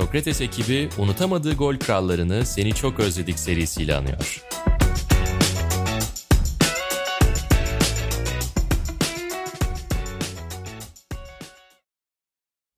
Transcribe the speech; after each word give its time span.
Sokrates 0.00 0.40
ekibi 0.40 0.88
unutamadığı 0.98 1.54
gol 1.54 1.76
krallarını 1.76 2.46
Seni 2.46 2.74
Çok 2.74 3.00
Özledik 3.00 3.38
serisiyle 3.38 3.94
anıyor. 3.94 4.44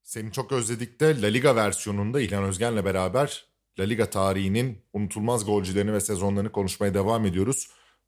Seni 0.03 0.31
çok 0.31 0.51
özledik 0.51 0.99
de 0.99 1.21
La 1.21 1.27
Liga 1.27 1.55
versiyonunda 1.55 2.21
İlhan 2.21 2.43
Özgen'le 2.43 2.85
beraber 2.85 3.45
La 3.79 3.83
Liga 3.83 4.09
tarihinin 4.09 4.85
unutulmaz 4.93 5.45
golcülerini 5.45 5.93
ve 5.93 5.99
sezonlarını 5.99 6.51
konuşmaya 6.51 6.93
devam 6.93 7.25
ediyoruz. 7.25 7.67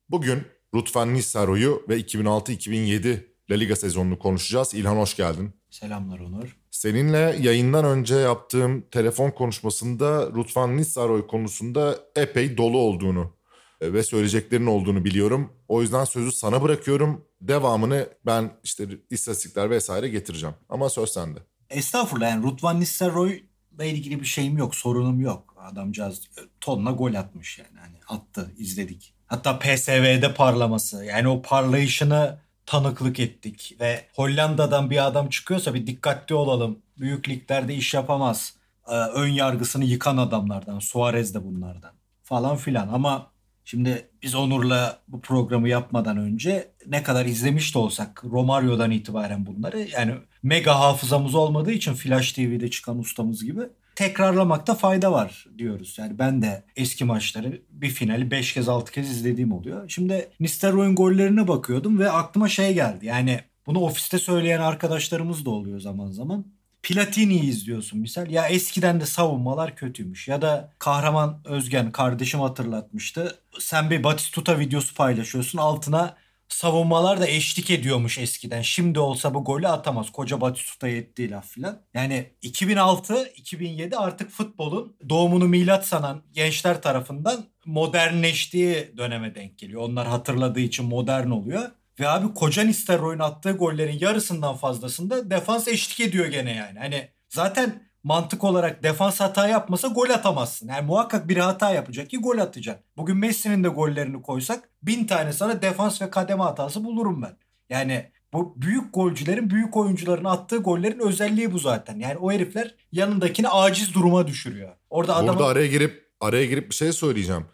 Bugün 0.09 0.44
Rutvan 0.73 1.13
Nissaro'yu 1.13 1.86
ve 1.90 2.00
2006-2007 2.00 3.26
La 3.52 3.55
Liga 3.55 3.76
sezonunu 3.76 4.20
konuşacağız. 4.20 4.73
İlhan 4.73 4.95
hoş 4.95 5.16
geldin. 5.16 5.54
Selamlar 5.70 6.20
Onur. 6.20 6.65
Seninle 6.76 7.38
yayından 7.42 7.86
önce 7.86 8.16
yaptığım 8.16 8.82
telefon 8.82 9.32
konuşmasında 9.32 10.26
Rutvan 10.26 10.78
Nissaroy 10.78 11.28
konusunda 11.28 12.00
epey 12.16 12.58
dolu 12.58 12.78
olduğunu 12.78 13.34
e, 13.82 13.94
ve 13.94 14.04
söyleyeceklerin 14.04 14.66
olduğunu 14.66 15.06
biliyorum. 15.06 15.54
O 15.68 15.82
yüzden 15.82 16.06
sözü 16.06 16.32
sana 16.32 16.62
bırakıyorum. 16.62 17.26
Devamını 17.42 18.10
ben 18.26 18.52
işte 18.64 18.88
istatistikler 19.10 19.70
vesaire 19.70 20.10
getireceğim. 20.10 20.56
Ama 20.70 20.90
söz 20.90 21.10
sende. 21.10 21.40
Estağfurullah 21.70 22.30
yani 22.30 22.44
Rutvan 22.44 22.80
Nistelrooy'la 22.80 23.86
ilgili 23.86 24.20
bir 24.20 24.26
şeyim 24.26 24.58
yok, 24.58 24.76
sorunum 24.76 25.20
yok. 25.20 25.56
Adamcağız 25.58 26.22
tonla 26.62 26.92
gol 26.92 27.14
atmış 27.14 27.60
yani. 27.60 27.80
Hani 27.80 28.20
attı, 28.20 28.52
izledik. 28.58 29.14
Hatta 29.28 29.60
PSV'de 29.60 30.34
parlaması 30.34 31.06
yani 31.06 31.28
o 31.28 31.42
parlayışını 31.42 32.45
tanıklık 32.66 33.20
ettik 33.20 33.76
ve 33.80 34.05
Hollanda'dan 34.16 34.90
bir 34.90 35.08
adam 35.08 35.30
çıkıyorsa 35.30 35.73
bir 35.73 35.88
dikkatli 35.88 36.36
olalım. 36.36 36.80
Büyük 37.00 37.30
liglerde 37.30 37.76
iş 37.76 37.94
yapamaz. 37.94 38.53
Ee, 38.88 38.95
ön 38.95 39.28
yargısını 39.28 39.86
yıkan 39.86 40.17
adamlardan. 40.17 40.80
Suarez 40.80 41.34
de 41.34 41.44
bunlardan 41.44 41.92
falan 42.23 42.58
filan 42.58 42.88
ama 42.88 43.36
Şimdi 43.67 44.09
biz 44.23 44.36
Onur'la 44.36 45.00
bu 45.08 45.22
programı 45.22 45.70
yapmadan 45.70 46.17
önce 46.17 46.72
ne 46.88 47.04
kadar 47.04 47.26
izlemiş 47.26 47.76
de 47.76 47.80
olsak 47.80 48.23
Romario'dan 48.23 48.92
itibaren 48.92 49.45
bunları 49.45 49.80
yani 49.80 50.16
mega 50.44 50.80
hafızamız 50.80 51.36
olmadığı 51.36 51.72
için 51.72 51.94
Flash 51.94 52.34
TV'de 52.34 52.70
çıkan 52.70 53.00
ustamız 53.00 53.45
gibi 53.45 53.61
tekrarlamakta 53.96 54.76
fayda 54.76 55.12
var 55.12 55.46
diyoruz. 55.58 55.96
Yani 56.00 56.20
ben 56.20 56.42
de 56.42 56.64
eski 56.76 57.06
maçları 57.06 57.62
bir 57.70 57.90
finali 57.90 58.32
5 58.32 58.54
kez 58.54 58.70
6 58.70 58.92
kez 58.92 59.12
izlediğim 59.12 59.52
oluyor. 59.52 59.90
Şimdi 59.90 60.30
Nistelrooy'un 60.40 60.96
gollerine 60.96 61.48
bakıyordum 61.48 62.00
ve 62.00 62.12
aklıma 62.12 62.50
şey 62.50 62.73
geldi. 62.73 63.06
Yani 63.06 63.40
bunu 63.66 63.80
ofiste 63.80 64.20
söyleyen 64.20 64.62
arkadaşlarımız 64.62 65.46
da 65.46 65.50
oluyor 65.50 65.80
zaman 65.80 66.12
zaman. 66.12 66.46
Platini'yi 66.84 67.44
izliyorsun 67.44 68.00
misal. 68.00 68.30
Ya 68.30 68.48
eskiden 68.48 69.02
de 69.02 69.06
savunmalar 69.06 69.76
kötüymüş. 69.76 70.28
Ya 70.28 70.42
da 70.42 70.73
Kahraman 70.80 71.42
Özgen 71.46 71.92
kardeşim 71.92 72.40
hatırlatmıştı. 72.40 73.40
Sen 73.60 73.90
bir 73.90 74.04
Batistuta 74.04 74.60
videosu 74.60 74.96
paylaşıyorsun. 74.96 75.60
Altına 75.60 76.16
savunmalar 76.50 77.22
da 77.22 77.28
eşlik 77.28 77.72
ediyormuş 77.72 78.18
eskiden. 78.18 78.62
Şimdi 78.62 79.00
olsa 79.00 79.34
bu 79.34 79.44
golü 79.44 79.68
atamaz. 79.68 80.12
Koca 80.12 80.42
Batistuta 80.42 80.88
ettiği 80.88 81.32
laf 81.32 81.48
filan. 81.48 81.82
Yani 81.94 82.30
2006-2007 82.44 83.96
artık 83.96 84.30
futbolun 84.30 84.96
doğumunu 85.10 85.48
milat 85.48 85.88
sanan 85.88 86.23
gençler 86.34 86.82
tarafından 86.82 87.46
modernleştiği 87.66 88.94
döneme 88.98 89.36
denk 89.36 89.58
geliyor. 89.58 89.82
Onlar 89.82 90.08
hatırladığı 90.08 90.60
için 90.60 90.86
modern 90.86 91.30
oluyor. 91.30 91.72
Ve 92.00 92.10
abi 92.10 92.34
Koca 92.34 92.64
Nistelrooy'un 92.64 93.20
attığı 93.20 93.52
gollerin 93.52 94.00
yarısından 94.00 94.56
fazlasında 94.56 95.30
defans 95.30 95.68
eşlik 95.68 96.00
ediyor 96.00 96.26
gene 96.26 96.56
yani. 96.56 96.80
Hani 96.80 97.10
zaten 97.30 97.84
mantık 98.06 98.44
olarak 98.44 98.84
defans 98.84 99.20
hata 99.20 99.48
yapmasa 99.48 99.88
gol 99.88 100.09
atamazsın. 100.09 100.67
Yani 100.67 100.86
muhakkak 100.86 101.28
bir 101.28 101.38
hata 101.38 101.71
yapacak 101.71 102.10
ki 102.10 102.17
gol 102.17 102.38
atacak. 102.38 102.83
Bugün 102.98 103.17
Messi'nin 103.17 103.64
de 103.64 103.67
gollerini 103.67 104.21
koysak 104.21 104.70
bin 104.83 105.08
tane 105.08 105.33
sana 105.33 105.61
defans 105.61 106.02
ve 106.02 106.10
kademe 106.10 106.43
hatası 106.43 106.83
bulurum 106.83 107.21
ben. 107.21 107.38
Yani 107.70 108.11
bu 108.33 108.54
büyük 108.61 108.93
golcülerin, 108.93 109.49
büyük 109.49 109.77
oyuncuların 109.77 110.26
attığı 110.26 110.58
gollerin 110.58 110.99
özelliği 110.99 111.52
bu 111.52 111.60
zaten. 111.60 111.99
Yani 111.99 112.17
o 112.17 112.32
herifler 112.32 112.76
yanındakini 112.92 113.49
aciz 113.49 113.93
duruma 113.93 114.27
düşürüyor. 114.27 114.76
Orada 114.89 115.16
adamın... 115.16 115.39
Burada 115.39 115.45
araya 115.45 115.67
girip 115.67 116.05
araya 116.20 116.45
girip 116.45 116.70
bir 116.70 116.76
şey 116.76 116.92
söyleyeceğim. 116.93 117.45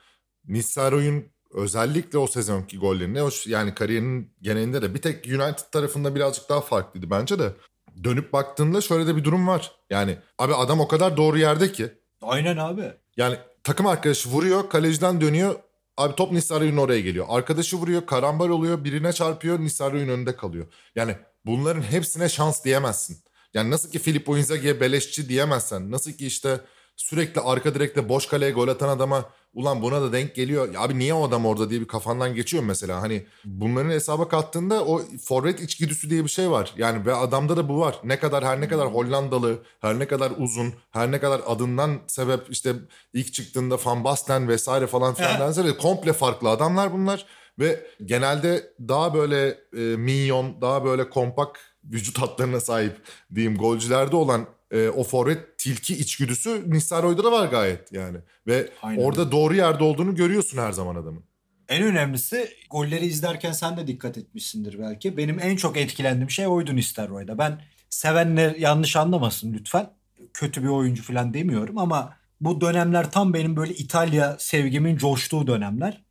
Nissaroy'un 0.48 1.26
özellikle 1.54 2.18
o 2.18 2.28
sezonki 2.28 2.78
gollerini 2.78 3.20
yani 3.46 3.74
kariyerinin 3.74 4.34
genelinde 4.42 4.82
de 4.82 4.94
bir 4.94 5.02
tek 5.02 5.26
United 5.26 5.72
tarafında 5.72 6.16
birazcık 6.16 6.50
daha 6.50 6.62
farklıydı 6.62 7.10
bence 7.10 7.40
de. 7.40 7.54
Dönüp 8.04 8.34
baktığında 8.34 8.82
şöyle 8.82 9.08
de 9.08 9.16
bir 9.16 9.24
durum 9.24 9.48
var. 9.48 9.72
Yani 9.90 10.18
abi 10.40 10.56
adam 10.56 10.80
o 10.80 10.88
kadar 10.88 11.18
doğru 11.18 11.38
yerde 11.38 11.72
ki. 11.72 11.92
Aynen 12.22 12.58
abi. 12.58 12.94
Yani 13.18 13.38
takım 13.64 13.88
arkadaşı 13.88 14.30
vuruyor, 14.30 14.70
kaleciden 14.70 15.22
dönüyor. 15.22 15.56
Abi 15.98 16.16
top 16.16 16.32
Nisario'nun 16.32 16.78
oraya 16.78 17.02
geliyor. 17.02 17.26
Arkadaşı 17.30 17.78
vuruyor, 17.78 18.06
karambol 18.06 18.50
oluyor, 18.50 18.84
birine 18.84 19.14
çarpıyor, 19.14 19.60
Nisario'nun 19.60 20.08
önünde 20.08 20.36
kalıyor. 20.36 20.66
Yani 20.96 21.16
bunların 21.46 21.82
hepsine 21.82 22.30
şans 22.30 22.66
diyemezsin. 22.66 23.18
Yani 23.54 23.70
nasıl 23.72 23.90
ki 23.90 24.00
Filippo 24.00 24.38
Inzaghi'ye 24.38 24.80
beleşçi 24.80 25.30
diyemezsen, 25.30 25.92
nasıl 25.92 26.12
ki 26.12 26.28
işte 26.28 26.62
sürekli 26.96 27.42
arka 27.42 27.76
direkte 27.76 28.10
boş 28.10 28.26
kaleye 28.26 28.52
gol 28.52 28.68
atan 28.68 28.90
adama 28.90 29.26
ulan 29.54 29.82
buna 29.82 30.02
da 30.02 30.14
denk 30.14 30.36
geliyor. 30.36 30.74
Ya 30.74 30.82
abi 30.82 31.00
niye 31.00 31.14
o 31.14 31.28
adam 31.28 31.46
orada 31.46 31.70
diye 31.70 31.82
bir 31.82 31.88
kafandan 31.88 32.36
geçiyor 32.36 32.64
mesela. 32.64 33.02
Hani 33.02 33.26
bunların 33.46 33.90
hesaba 33.90 34.28
kattığında 34.28 34.86
o 34.86 35.02
forvet 35.24 35.62
içgüdüsü 35.62 36.10
diye 36.10 36.24
bir 36.24 36.30
şey 36.30 36.52
var. 36.52 36.74
Yani 36.78 37.06
ve 37.06 37.14
adamda 37.14 37.58
da 37.58 37.70
bu 37.70 37.80
var. 37.80 38.00
Ne 38.04 38.20
kadar 38.20 38.44
her 38.46 38.62
ne 38.62 38.68
kadar 38.68 38.88
Hollandalı, 38.88 39.64
her 39.80 40.00
ne 40.00 40.08
kadar 40.08 40.32
uzun, 40.38 40.74
her 40.92 41.12
ne 41.12 41.20
kadar 41.20 41.42
adından 41.48 42.00
sebep 42.08 42.50
işte 42.50 42.74
ilk 43.14 43.34
çıktığında 43.34 43.78
Van 43.86 44.04
Basten 44.04 44.48
vesaire 44.48 44.88
falan 44.88 45.14
filan 45.14 45.40
dense 45.40 45.78
komple 45.78 46.14
farklı 46.14 46.50
adamlar 46.50 46.94
bunlar. 46.94 47.26
Ve 47.60 47.86
genelde 48.06 48.74
daha 48.80 49.14
böyle 49.14 49.48
e, 49.78 49.80
minyon, 49.80 50.62
daha 50.62 50.86
böyle 50.86 51.10
kompak 51.10 51.60
vücut 51.84 52.18
hatlarına 52.22 52.60
sahip 52.60 53.02
diyeyim 53.36 53.58
golcülerde 53.58 54.16
olan 54.16 54.48
e, 54.72 54.90
o 54.90 55.04
forvet 55.04 55.58
tilki 55.58 55.98
içgüdüsü 55.98 56.64
Nistelrooy'da 56.68 57.24
da 57.24 57.32
var 57.32 57.48
gayet 57.48 57.92
yani. 57.92 58.18
Ve 58.48 58.70
Aynen. 58.82 59.04
orada 59.04 59.32
doğru 59.32 59.56
yerde 59.56 59.84
olduğunu 59.84 60.16
görüyorsun 60.16 60.58
her 60.58 60.72
zaman 60.72 60.96
adamın. 60.96 61.24
En 61.70 61.84
önemlisi 61.84 62.50
golleri 62.70 63.06
izlerken 63.06 63.52
sen 63.52 63.78
de 63.78 63.88
dikkat 63.88 64.18
etmişsindir 64.18 64.80
belki. 64.80 65.18
Benim 65.18 65.40
en 65.40 65.56
çok 65.56 65.78
etkilendiğim 65.78 66.30
şey 66.30 66.48
oydu 66.48 66.76
Nistelrooy'da. 66.76 67.38
Ben 67.38 67.62
sevenler 67.90 68.56
yanlış 68.56 68.96
anlamasın 68.96 69.54
lütfen. 69.54 69.90
Kötü 70.34 70.64
bir 70.64 70.68
oyuncu 70.68 71.04
falan 71.04 71.34
demiyorum 71.34 71.78
ama 71.78 72.18
bu 72.42 72.62
dönemler 72.62 73.12
tam 73.12 73.34
benim 73.34 73.56
böyle 73.56 73.74
İtalya 73.74 74.36
sevgimin 74.40 74.98
coştuğu 74.98 75.48
dönemler. 75.48 76.02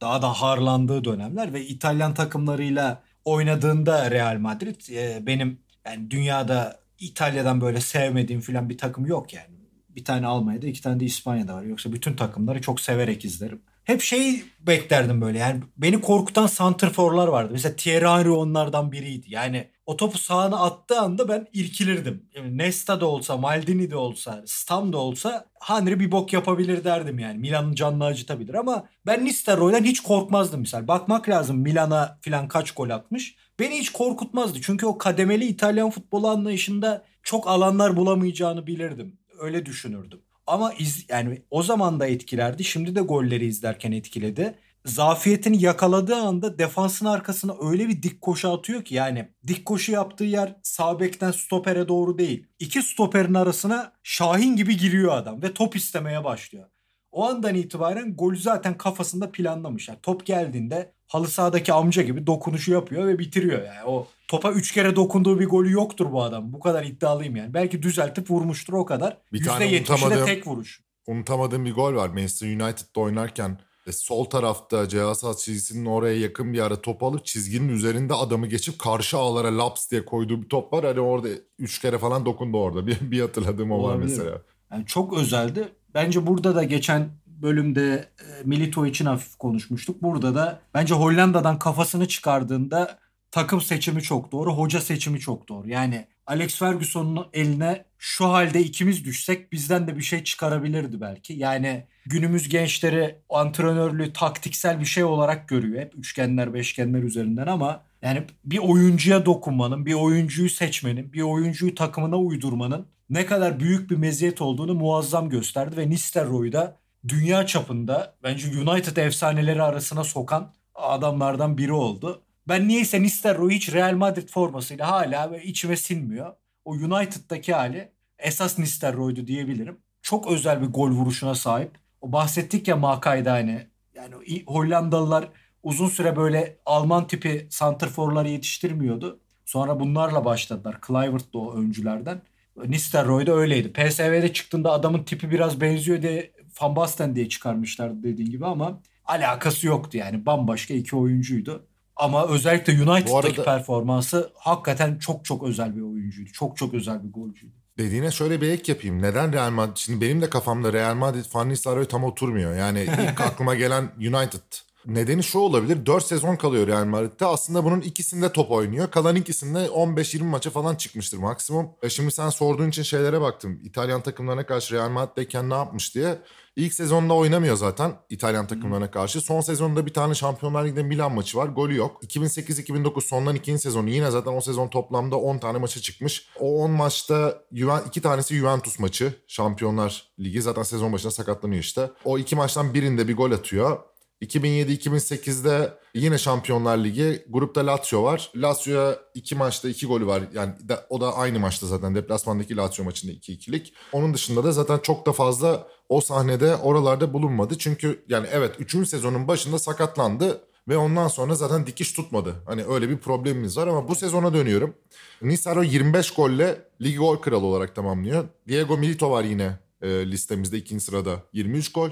Daha 0.00 0.22
da 0.22 0.28
harlandığı 0.32 1.04
dönemler 1.04 1.52
ve 1.52 1.66
İtalyan 1.66 2.14
takımlarıyla 2.14 3.02
oynadığında 3.24 4.10
Real 4.10 4.38
Madrid 4.38 4.80
e, 4.90 5.26
benim 5.26 5.58
yani 5.86 6.10
dünyada 6.10 6.80
İtalya'dan 7.00 7.60
böyle 7.60 7.80
sevmediğim 7.80 8.40
falan 8.40 8.68
bir 8.68 8.78
takım 8.78 9.06
yok 9.06 9.32
yani. 9.32 9.60
Bir 9.88 10.04
tane 10.04 10.26
Almanya'da 10.26 10.66
iki 10.66 10.82
tane 10.82 11.00
de 11.00 11.04
İspanya'da 11.04 11.54
var. 11.54 11.62
Yoksa 11.62 11.92
bütün 11.92 12.16
takımları 12.16 12.60
çok 12.60 12.80
severek 12.80 13.24
izlerim. 13.24 13.62
Hep 13.84 14.02
şey 14.02 14.44
beklerdim 14.60 15.20
böyle 15.20 15.38
yani 15.38 15.62
beni 15.76 16.00
korkutan 16.00 16.46
santrforlar 16.46 17.28
vardı. 17.28 17.48
Mesela 17.52 17.76
Thierry 17.76 18.06
Henry 18.06 18.30
onlardan 18.30 18.92
biriydi. 18.92 19.26
Yani 19.28 19.70
o 19.86 19.96
topu 19.96 20.18
sağına 20.18 20.60
attığı 20.60 21.00
anda 21.00 21.28
ben 21.28 21.46
irkilirdim. 21.52 22.28
Yani 22.34 22.58
Nesta 22.58 23.00
da 23.00 23.06
olsa, 23.06 23.36
Maldini 23.36 23.90
de 23.90 23.96
olsa, 23.96 24.42
Stam 24.46 24.92
da 24.92 24.98
olsa 24.98 25.46
Henry 25.60 26.00
bir 26.00 26.12
bok 26.12 26.32
yapabilir 26.32 26.84
derdim 26.84 27.18
yani. 27.18 27.38
Milan'ın 27.38 27.74
canını 27.74 28.04
acıtabilir 28.04 28.54
ama 28.54 28.84
ben 29.06 29.24
Nistelrooy'dan 29.24 29.84
hiç 29.84 30.00
korkmazdım 30.00 30.60
misal. 30.60 30.88
Bakmak 30.88 31.28
lazım 31.28 31.58
Milan'a 31.58 32.18
falan 32.24 32.48
kaç 32.48 32.70
gol 32.70 32.90
atmış. 32.90 33.36
Beni 33.60 33.78
hiç 33.78 33.90
korkutmazdı. 33.90 34.58
Çünkü 34.62 34.86
o 34.86 34.98
kademeli 34.98 35.44
İtalyan 35.44 35.90
futbolu 35.90 36.28
anlayışında 36.28 37.04
çok 37.22 37.48
alanlar 37.48 37.96
bulamayacağını 37.96 38.66
bilirdim. 38.66 39.18
Öyle 39.40 39.66
düşünürdüm. 39.66 40.20
Ama 40.46 40.72
iz, 40.72 41.06
yani 41.08 41.42
o 41.50 41.62
zaman 41.62 42.00
da 42.00 42.06
etkilerdi. 42.06 42.64
Şimdi 42.64 42.94
de 42.94 43.00
golleri 43.00 43.46
izlerken 43.46 43.92
etkiledi. 43.92 44.54
Zafiyetini 44.84 45.62
yakaladığı 45.62 46.16
anda 46.16 46.58
defansın 46.58 47.06
arkasına 47.06 47.54
öyle 47.70 47.88
bir 47.88 48.02
dik 48.02 48.20
koşu 48.20 48.50
atıyor 48.52 48.84
ki 48.84 48.94
yani 48.94 49.28
dik 49.46 49.64
koşu 49.64 49.92
yaptığı 49.92 50.24
yer 50.24 50.56
sağ 50.62 51.00
bekten 51.00 51.30
stopere 51.30 51.88
doğru 51.88 52.18
değil. 52.18 52.46
İki 52.58 52.82
stoperin 52.82 53.34
arasına 53.34 53.92
Şahin 54.02 54.56
gibi 54.56 54.76
giriyor 54.76 55.16
adam 55.16 55.42
ve 55.42 55.54
top 55.54 55.76
istemeye 55.76 56.24
başlıyor. 56.24 56.68
O 57.12 57.24
andan 57.24 57.54
itibaren 57.54 58.16
golü 58.16 58.36
zaten 58.36 58.78
kafasında 58.78 59.32
planlamışlar. 59.32 59.96
Top 60.02 60.26
geldiğinde 60.26 60.92
halı 61.06 61.28
sahadaki 61.28 61.72
amca 61.72 62.02
gibi 62.02 62.26
dokunuşu 62.26 62.72
yapıyor 62.72 63.06
ve 63.06 63.18
bitiriyor 63.18 63.64
yani. 63.64 63.84
O 63.86 64.06
topa 64.28 64.52
3 64.52 64.72
kere 64.72 64.96
dokunduğu 64.96 65.40
bir 65.40 65.46
golü 65.46 65.72
yoktur 65.72 66.12
bu 66.12 66.22
adam. 66.22 66.52
Bu 66.52 66.60
kadar 66.60 66.84
iddialıyım 66.84 67.36
yani. 67.36 67.54
Belki 67.54 67.82
düzeltip 67.82 68.30
vurmuştur 68.30 68.72
o 68.72 68.84
kadar. 68.84 69.18
Bir 69.32 69.40
%70'i 69.40 70.10
de 70.10 70.24
tek 70.24 70.46
vuruş. 70.46 70.80
Unutamadığım 71.06 71.64
bir 71.64 71.74
gol 71.74 71.94
var. 71.94 72.08
Manchester 72.08 72.46
United'da 72.46 73.00
oynarken 73.00 73.58
e, 73.86 73.92
sol 73.92 74.24
tarafta 74.24 74.88
ceza 74.88 75.34
çizgisinin 75.36 75.86
oraya 75.86 76.18
yakın 76.18 76.52
bir 76.52 76.60
ara 76.60 76.80
top 76.80 77.02
alıp 77.02 77.24
çizginin 77.24 77.68
üzerinde 77.68 78.14
adamı 78.14 78.46
geçip 78.46 78.78
karşı 78.78 79.16
ağlara 79.16 79.58
laps 79.58 79.90
diye 79.90 80.04
koyduğu 80.04 80.42
bir 80.42 80.48
top 80.48 80.72
var. 80.72 80.84
Hani 80.84 81.00
orada 81.00 81.28
3 81.58 81.78
kere 81.80 81.98
falan 81.98 82.26
dokundu 82.26 82.58
orada. 82.58 82.86
Bir, 82.86 82.98
bir 83.00 83.20
hatırladığım 83.20 83.72
o 83.72 83.82
var 83.82 83.96
mesela. 83.96 84.42
Yani 84.72 84.86
çok 84.86 85.18
özeldi. 85.18 85.68
Bence 85.94 86.26
burada 86.26 86.54
da 86.54 86.64
geçen 86.64 87.08
bölümde 87.26 88.08
e, 88.20 88.24
Milito 88.44 88.86
için 88.86 89.06
hafif 89.06 89.36
konuşmuştuk. 89.36 90.02
Burada 90.02 90.34
da 90.34 90.60
bence 90.74 90.94
Hollanda'dan 90.94 91.58
kafasını 91.58 92.08
çıkardığında 92.08 92.98
takım 93.30 93.60
seçimi 93.60 94.02
çok 94.02 94.32
doğru, 94.32 94.54
hoca 94.54 94.80
seçimi 94.80 95.20
çok 95.20 95.48
doğru. 95.48 95.68
Yani 95.68 96.06
Alex 96.26 96.58
Ferguson'un 96.58 97.26
eline 97.32 97.84
şu 97.98 98.26
halde 98.26 98.60
ikimiz 98.60 99.04
düşsek 99.04 99.52
bizden 99.52 99.86
de 99.86 99.96
bir 99.96 100.02
şey 100.02 100.24
çıkarabilirdi 100.24 101.00
belki. 101.00 101.32
Yani 101.32 101.86
günümüz 102.06 102.48
gençleri 102.48 103.18
antrenörlüğü 103.30 104.12
taktiksel 104.12 104.80
bir 104.80 104.84
şey 104.84 105.04
olarak 105.04 105.48
görüyor. 105.48 105.80
Hep 105.80 105.94
üçgenler, 105.98 106.54
beşgenler 106.54 107.02
üzerinden 107.02 107.46
ama 107.46 107.82
yani 108.02 108.22
bir 108.44 108.58
oyuncuya 108.58 109.26
dokunmanın, 109.26 109.86
bir 109.86 109.94
oyuncuyu 109.94 110.50
seçmenin, 110.50 111.12
bir 111.12 111.22
oyuncuyu 111.22 111.74
takımına 111.74 112.16
uydurmanın 112.16 112.86
ne 113.10 113.26
kadar 113.26 113.60
büyük 113.60 113.90
bir 113.90 113.96
meziyet 113.96 114.40
olduğunu 114.40 114.74
muazzam 114.74 115.28
gösterdi 115.28 115.76
ve 115.76 115.90
Nistelrooy 115.90 116.52
da 116.52 116.76
dünya 117.08 117.46
çapında 117.46 118.14
bence 118.22 118.48
United 118.48 118.96
efsaneleri 118.96 119.62
arasına 119.62 120.04
sokan 120.04 120.54
adamlardan 120.74 121.58
biri 121.58 121.72
oldu. 121.72 122.22
Ben 122.48 122.68
niyeyse 122.68 123.02
Nistelrooy 123.02 123.54
hiç 123.54 123.72
Real 123.72 123.94
Madrid 123.94 124.28
formasıyla 124.28 124.90
hala 124.90 125.30
ve 125.30 125.42
içime 125.44 125.76
sinmiyor. 125.76 126.32
O 126.64 126.70
United'daki 126.70 127.54
hali 127.54 127.92
esas 128.18 128.58
Nistelrooy'du 128.58 129.26
diyebilirim. 129.26 129.78
Çok 130.02 130.30
özel 130.30 130.62
bir 130.62 130.66
gol 130.66 130.90
vuruşuna 130.90 131.34
sahip. 131.34 131.70
O 132.00 132.12
bahsettik 132.12 132.68
ya 132.68 132.76
Makay'da 132.76 133.32
hani 133.32 133.66
yani 133.94 134.14
Hollandalılar 134.46 135.28
uzun 135.62 135.88
süre 135.88 136.16
böyle 136.16 136.58
Alman 136.66 137.06
tipi 137.06 137.46
santrforları 137.50 138.28
yetiştirmiyordu. 138.28 139.20
Sonra 139.44 139.80
bunlarla 139.80 140.24
başladılar. 140.24 140.80
Kluivert 140.80 141.32
de 141.32 141.38
o 141.38 141.54
öncülerden. 141.54 142.22
Nistelrooy 142.56 143.26
da 143.26 143.32
öyleydi. 143.32 143.72
PSV'de 143.72 144.32
çıktığında 144.32 144.72
adamın 144.72 145.04
tipi 145.04 145.30
biraz 145.30 145.60
benziyor 145.60 146.02
diye 146.02 146.32
Van 146.60 146.76
Basten 146.76 147.16
diye 147.16 147.28
çıkarmışlardı 147.28 148.02
dediğin 148.02 148.30
gibi 148.30 148.46
ama 148.46 148.80
alakası 149.04 149.66
yoktu 149.66 149.98
yani. 149.98 150.26
Bambaşka 150.26 150.74
iki 150.74 150.96
oyuncuydu. 150.96 151.66
Ama 151.96 152.28
özellikle 152.28 152.72
United'daki 152.72 153.12
arada, 153.28 153.44
performansı 153.44 154.32
hakikaten 154.34 154.98
çok 154.98 155.24
çok 155.24 155.42
özel 155.42 155.76
bir 155.76 155.80
oyuncuydu. 155.80 156.30
Çok 156.32 156.56
çok 156.56 156.74
özel 156.74 157.04
bir 157.04 157.12
golcüydü. 157.12 157.54
Dediğine 157.78 158.10
şöyle 158.10 158.40
bir 158.40 158.48
ek 158.48 158.72
yapayım. 158.72 159.02
Neden 159.02 159.32
Real 159.32 159.50
Madrid? 159.50 159.76
Şimdi 159.76 160.00
benim 160.00 160.22
de 160.22 160.30
kafamda 160.30 160.72
Real 160.72 160.94
Madrid 160.94 161.24
Van 161.34 161.48
Nistelrooy 161.48 161.84
tam 161.84 162.04
oturmuyor. 162.04 162.56
Yani 162.56 162.82
ilk 162.82 163.20
aklıma 163.26 163.54
gelen 163.54 163.92
United. 163.98 164.69
Nedeni 164.86 165.22
şu 165.22 165.38
olabilir. 165.38 165.86
4 165.86 166.04
sezon 166.04 166.36
kalıyor 166.36 166.66
Real 166.66 166.84
Madrid'de. 166.84 167.26
Aslında 167.26 167.64
bunun 167.64 167.80
ikisinde 167.80 168.32
top 168.32 168.50
oynuyor. 168.50 168.90
Kalan 168.90 169.16
ikisinde 169.16 169.66
15-20 169.66 170.22
maça 170.22 170.50
falan 170.50 170.74
çıkmıştır 170.74 171.18
maksimum. 171.18 171.70
E 171.82 171.88
şimdi 171.90 172.10
sen 172.10 172.28
sorduğun 172.28 172.68
için 172.68 172.82
şeylere 172.82 173.20
baktım. 173.20 173.60
İtalyan 173.64 174.00
takımlarına 174.00 174.46
karşı 174.46 174.74
Real 174.74 174.90
Madrid'deyken 174.90 175.50
ne 175.50 175.54
yapmış 175.54 175.94
diye. 175.94 176.18
İlk 176.56 176.74
sezonda 176.74 177.14
oynamıyor 177.14 177.56
zaten 177.56 177.92
İtalyan 178.10 178.46
takımlarına 178.46 178.90
karşı. 178.90 179.20
Son 179.20 179.40
sezonda 179.40 179.86
bir 179.86 179.92
tane 179.92 180.14
Şampiyonlar 180.14 180.64
Ligi'nde 180.64 180.82
Milan 180.82 181.14
maçı 181.14 181.38
var. 181.38 181.46
Golü 181.46 181.76
yok. 181.76 182.02
2008-2009 182.02 183.00
sondan 183.00 183.34
ikinci 183.34 183.62
sezonu 183.62 183.90
yine 183.90 184.10
zaten 184.10 184.32
o 184.32 184.40
sezon 184.40 184.68
toplamda 184.68 185.16
10 185.16 185.38
tane 185.38 185.58
maça 185.58 185.80
çıkmış. 185.80 186.28
O 186.40 186.64
10 186.64 186.70
maçta 186.70 187.42
iki 187.86 188.00
tanesi 188.00 188.34
Juventus 188.34 188.78
maçı. 188.78 189.14
Şampiyonlar 189.26 190.10
Ligi 190.20 190.42
zaten 190.42 190.62
sezon 190.62 190.92
başında 190.92 191.12
sakatlanıyor 191.12 191.60
işte. 191.60 191.90
O 192.04 192.18
iki 192.18 192.36
maçtan 192.36 192.74
birinde 192.74 193.08
bir 193.08 193.16
gol 193.16 193.32
atıyor. 193.32 193.78
2007-2008'de 194.22 195.72
yine 195.94 196.18
Şampiyonlar 196.18 196.78
Ligi 196.78 197.24
grupta 197.28 197.66
Lazio 197.66 198.04
var. 198.04 198.30
Lazio'ya 198.36 198.98
iki 199.14 199.34
maçta 199.34 199.68
iki 199.68 199.86
golü 199.86 200.06
var. 200.06 200.22
Yani 200.34 200.52
o 200.88 201.00
da 201.00 201.16
aynı 201.16 201.38
maçta 201.38 201.66
zaten 201.66 201.94
deplasmandaki 201.94 202.56
Lazio 202.56 202.84
maçında 202.84 203.12
2-2'lik. 203.12 203.74
Onun 203.92 204.14
dışında 204.14 204.44
da 204.44 204.52
zaten 204.52 204.78
çok 204.78 205.06
da 205.06 205.12
fazla 205.12 205.68
o 205.88 206.00
sahnede 206.00 206.56
oralarda 206.56 207.12
bulunmadı. 207.12 207.58
Çünkü 207.58 208.04
yani 208.08 208.26
evet 208.32 208.54
3. 208.58 208.88
sezonun 208.88 209.28
başında 209.28 209.58
sakatlandı 209.58 210.40
ve 210.68 210.76
ondan 210.76 211.08
sonra 211.08 211.34
zaten 211.34 211.66
dikiş 211.66 211.92
tutmadı. 211.92 212.34
Hani 212.46 212.64
öyle 212.64 212.88
bir 212.88 212.98
problemimiz 212.98 213.56
var 213.56 213.66
ama 213.66 213.88
bu 213.88 213.94
sezona 213.94 214.34
dönüyorum. 214.34 214.74
Nisaro 215.22 215.62
25 215.62 216.10
golle 216.10 216.58
ligi 216.82 216.98
gol 216.98 217.16
kralı 217.16 217.46
olarak 217.46 217.74
tamamlıyor. 217.74 218.24
Diego 218.48 218.76
Milito 218.78 219.10
var 219.10 219.24
yine 219.24 219.58
e, 219.82 219.88
listemizde 219.88 220.58
ikinci 220.58 220.84
sırada 220.84 221.22
23 221.32 221.72
gol. 221.72 221.90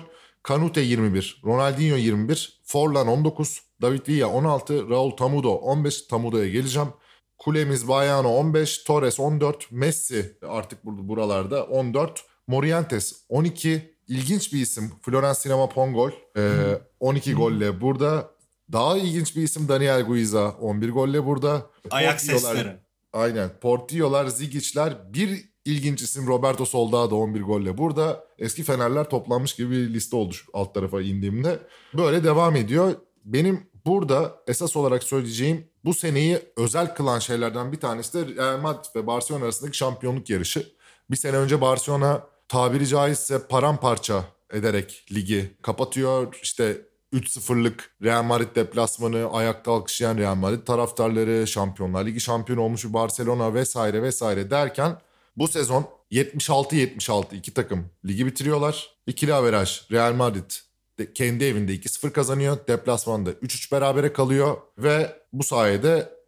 Kanute 0.48 0.80
21, 0.80 1.40
Ronaldinho 1.44 1.96
21, 1.96 2.60
Forlan 2.64 3.06
19, 3.06 3.60
David 3.82 4.08
Villa 4.08 4.28
16, 4.28 4.90
Raul 4.90 5.10
Tamudo 5.10 5.50
15. 5.50 6.02
Tamudo'ya 6.02 6.48
geleceğim. 6.48 6.88
Kulemiz 7.38 7.88
Bayano 7.88 8.28
15, 8.28 8.78
Torres 8.78 9.20
14, 9.20 9.72
Messi 9.72 10.38
artık 10.48 10.84
buralarda 10.84 11.64
14, 11.64 12.24
Morientes 12.46 13.24
12. 13.28 13.94
İlginç 14.08 14.52
bir 14.52 14.60
isim 14.60 14.92
Florence 15.02 15.40
Sinema 15.40 15.68
Pongol 15.68 16.10
ee, 16.36 16.80
12 17.00 17.34
golle 17.34 17.80
burada. 17.80 18.30
Daha 18.72 18.98
ilginç 18.98 19.36
bir 19.36 19.42
isim 19.42 19.68
Daniel 19.68 20.02
Guiza 20.02 20.50
11 20.50 20.90
golle 20.90 21.26
burada. 21.26 21.66
Ayak 21.90 22.20
sesleri. 22.20 22.76
Aynen. 23.12 23.50
Portillo'lar, 23.60 24.26
Zigic'ler 24.26 25.14
bir 25.14 25.48
İlginç 25.68 26.02
isim 26.02 26.26
Roberto 26.26 26.64
Soldado 26.64 27.16
11 27.16 27.42
golle 27.42 27.78
burada. 27.78 28.24
Eski 28.38 28.62
Fenerler 28.62 29.10
toplanmış 29.10 29.54
gibi 29.54 29.70
bir 29.70 29.94
liste 29.94 30.16
oldu 30.16 30.34
alt 30.52 30.74
tarafa 30.74 31.02
indiğimde. 31.02 31.58
Böyle 31.94 32.24
devam 32.24 32.56
ediyor. 32.56 32.94
Benim 33.24 33.66
burada 33.86 34.36
esas 34.46 34.76
olarak 34.76 35.02
söyleyeceğim 35.02 35.66
bu 35.84 35.94
seneyi 35.94 36.38
özel 36.56 36.94
kılan 36.94 37.18
şeylerden 37.18 37.72
bir 37.72 37.80
tanesi 37.80 38.14
de 38.14 38.34
Real 38.34 38.60
Madrid 38.60 38.84
ve 38.96 39.06
Barcelona 39.06 39.44
arasındaki 39.44 39.76
şampiyonluk 39.76 40.30
yarışı. 40.30 40.66
Bir 41.10 41.16
sene 41.16 41.36
önce 41.36 41.60
Barcelona 41.60 42.26
tabiri 42.48 42.86
caizse 42.86 43.46
paramparça 43.46 44.24
ederek 44.52 45.06
ligi 45.12 45.56
kapatıyor. 45.62 46.38
İşte 46.42 46.82
3-0'lık 47.12 47.90
Real 48.02 48.22
Madrid 48.22 48.56
deplasmanı, 48.56 49.30
ayakta 49.32 49.72
alkışlayan 49.72 50.18
Real 50.18 50.34
Madrid 50.34 50.66
taraftarları, 50.66 51.46
Şampiyonlar 51.46 52.06
Ligi 52.06 52.20
şampiyonu 52.20 52.62
olmuş 52.62 52.84
bir 52.84 52.92
Barcelona 52.92 53.54
vesaire 53.54 54.02
vesaire 54.02 54.50
derken 54.50 54.98
bu 55.38 55.48
sezon 55.48 55.86
76-76 56.12 57.36
iki 57.36 57.54
takım 57.54 57.90
ligi 58.04 58.26
bitiriyorlar. 58.26 58.90
İkili 59.06 59.34
averaj 59.34 59.90
Real 59.92 60.12
Madrid 60.12 60.50
de 60.98 61.12
kendi 61.12 61.44
evinde 61.44 61.74
2-0 61.74 62.10
kazanıyor. 62.12 62.58
Deplasmanda 62.68 63.30
3-3 63.30 63.72
berabere 63.72 64.12
kalıyor 64.12 64.56
ve 64.78 65.16
bu 65.32 65.44
sayede 65.44 66.18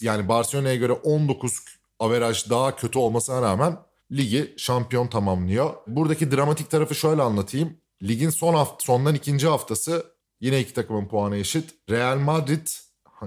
yani 0.00 0.28
Barcelona'ya 0.28 0.76
göre 0.76 0.92
19 0.92 1.58
averaj 1.98 2.50
daha 2.50 2.76
kötü 2.76 2.98
olmasına 2.98 3.42
rağmen 3.42 3.76
ligi 4.12 4.54
şampiyon 4.56 5.06
tamamlıyor. 5.06 5.74
Buradaki 5.86 6.30
dramatik 6.30 6.70
tarafı 6.70 6.94
şöyle 6.94 7.22
anlatayım. 7.22 7.76
Ligin 8.02 8.30
son 8.30 8.54
hafta, 8.54 8.84
sondan 8.84 9.14
ikinci 9.14 9.46
haftası 9.46 10.06
yine 10.40 10.60
iki 10.60 10.74
takımın 10.74 11.08
puanı 11.08 11.36
eşit. 11.36 11.74
Real 11.90 12.16
Madrid 12.16 12.66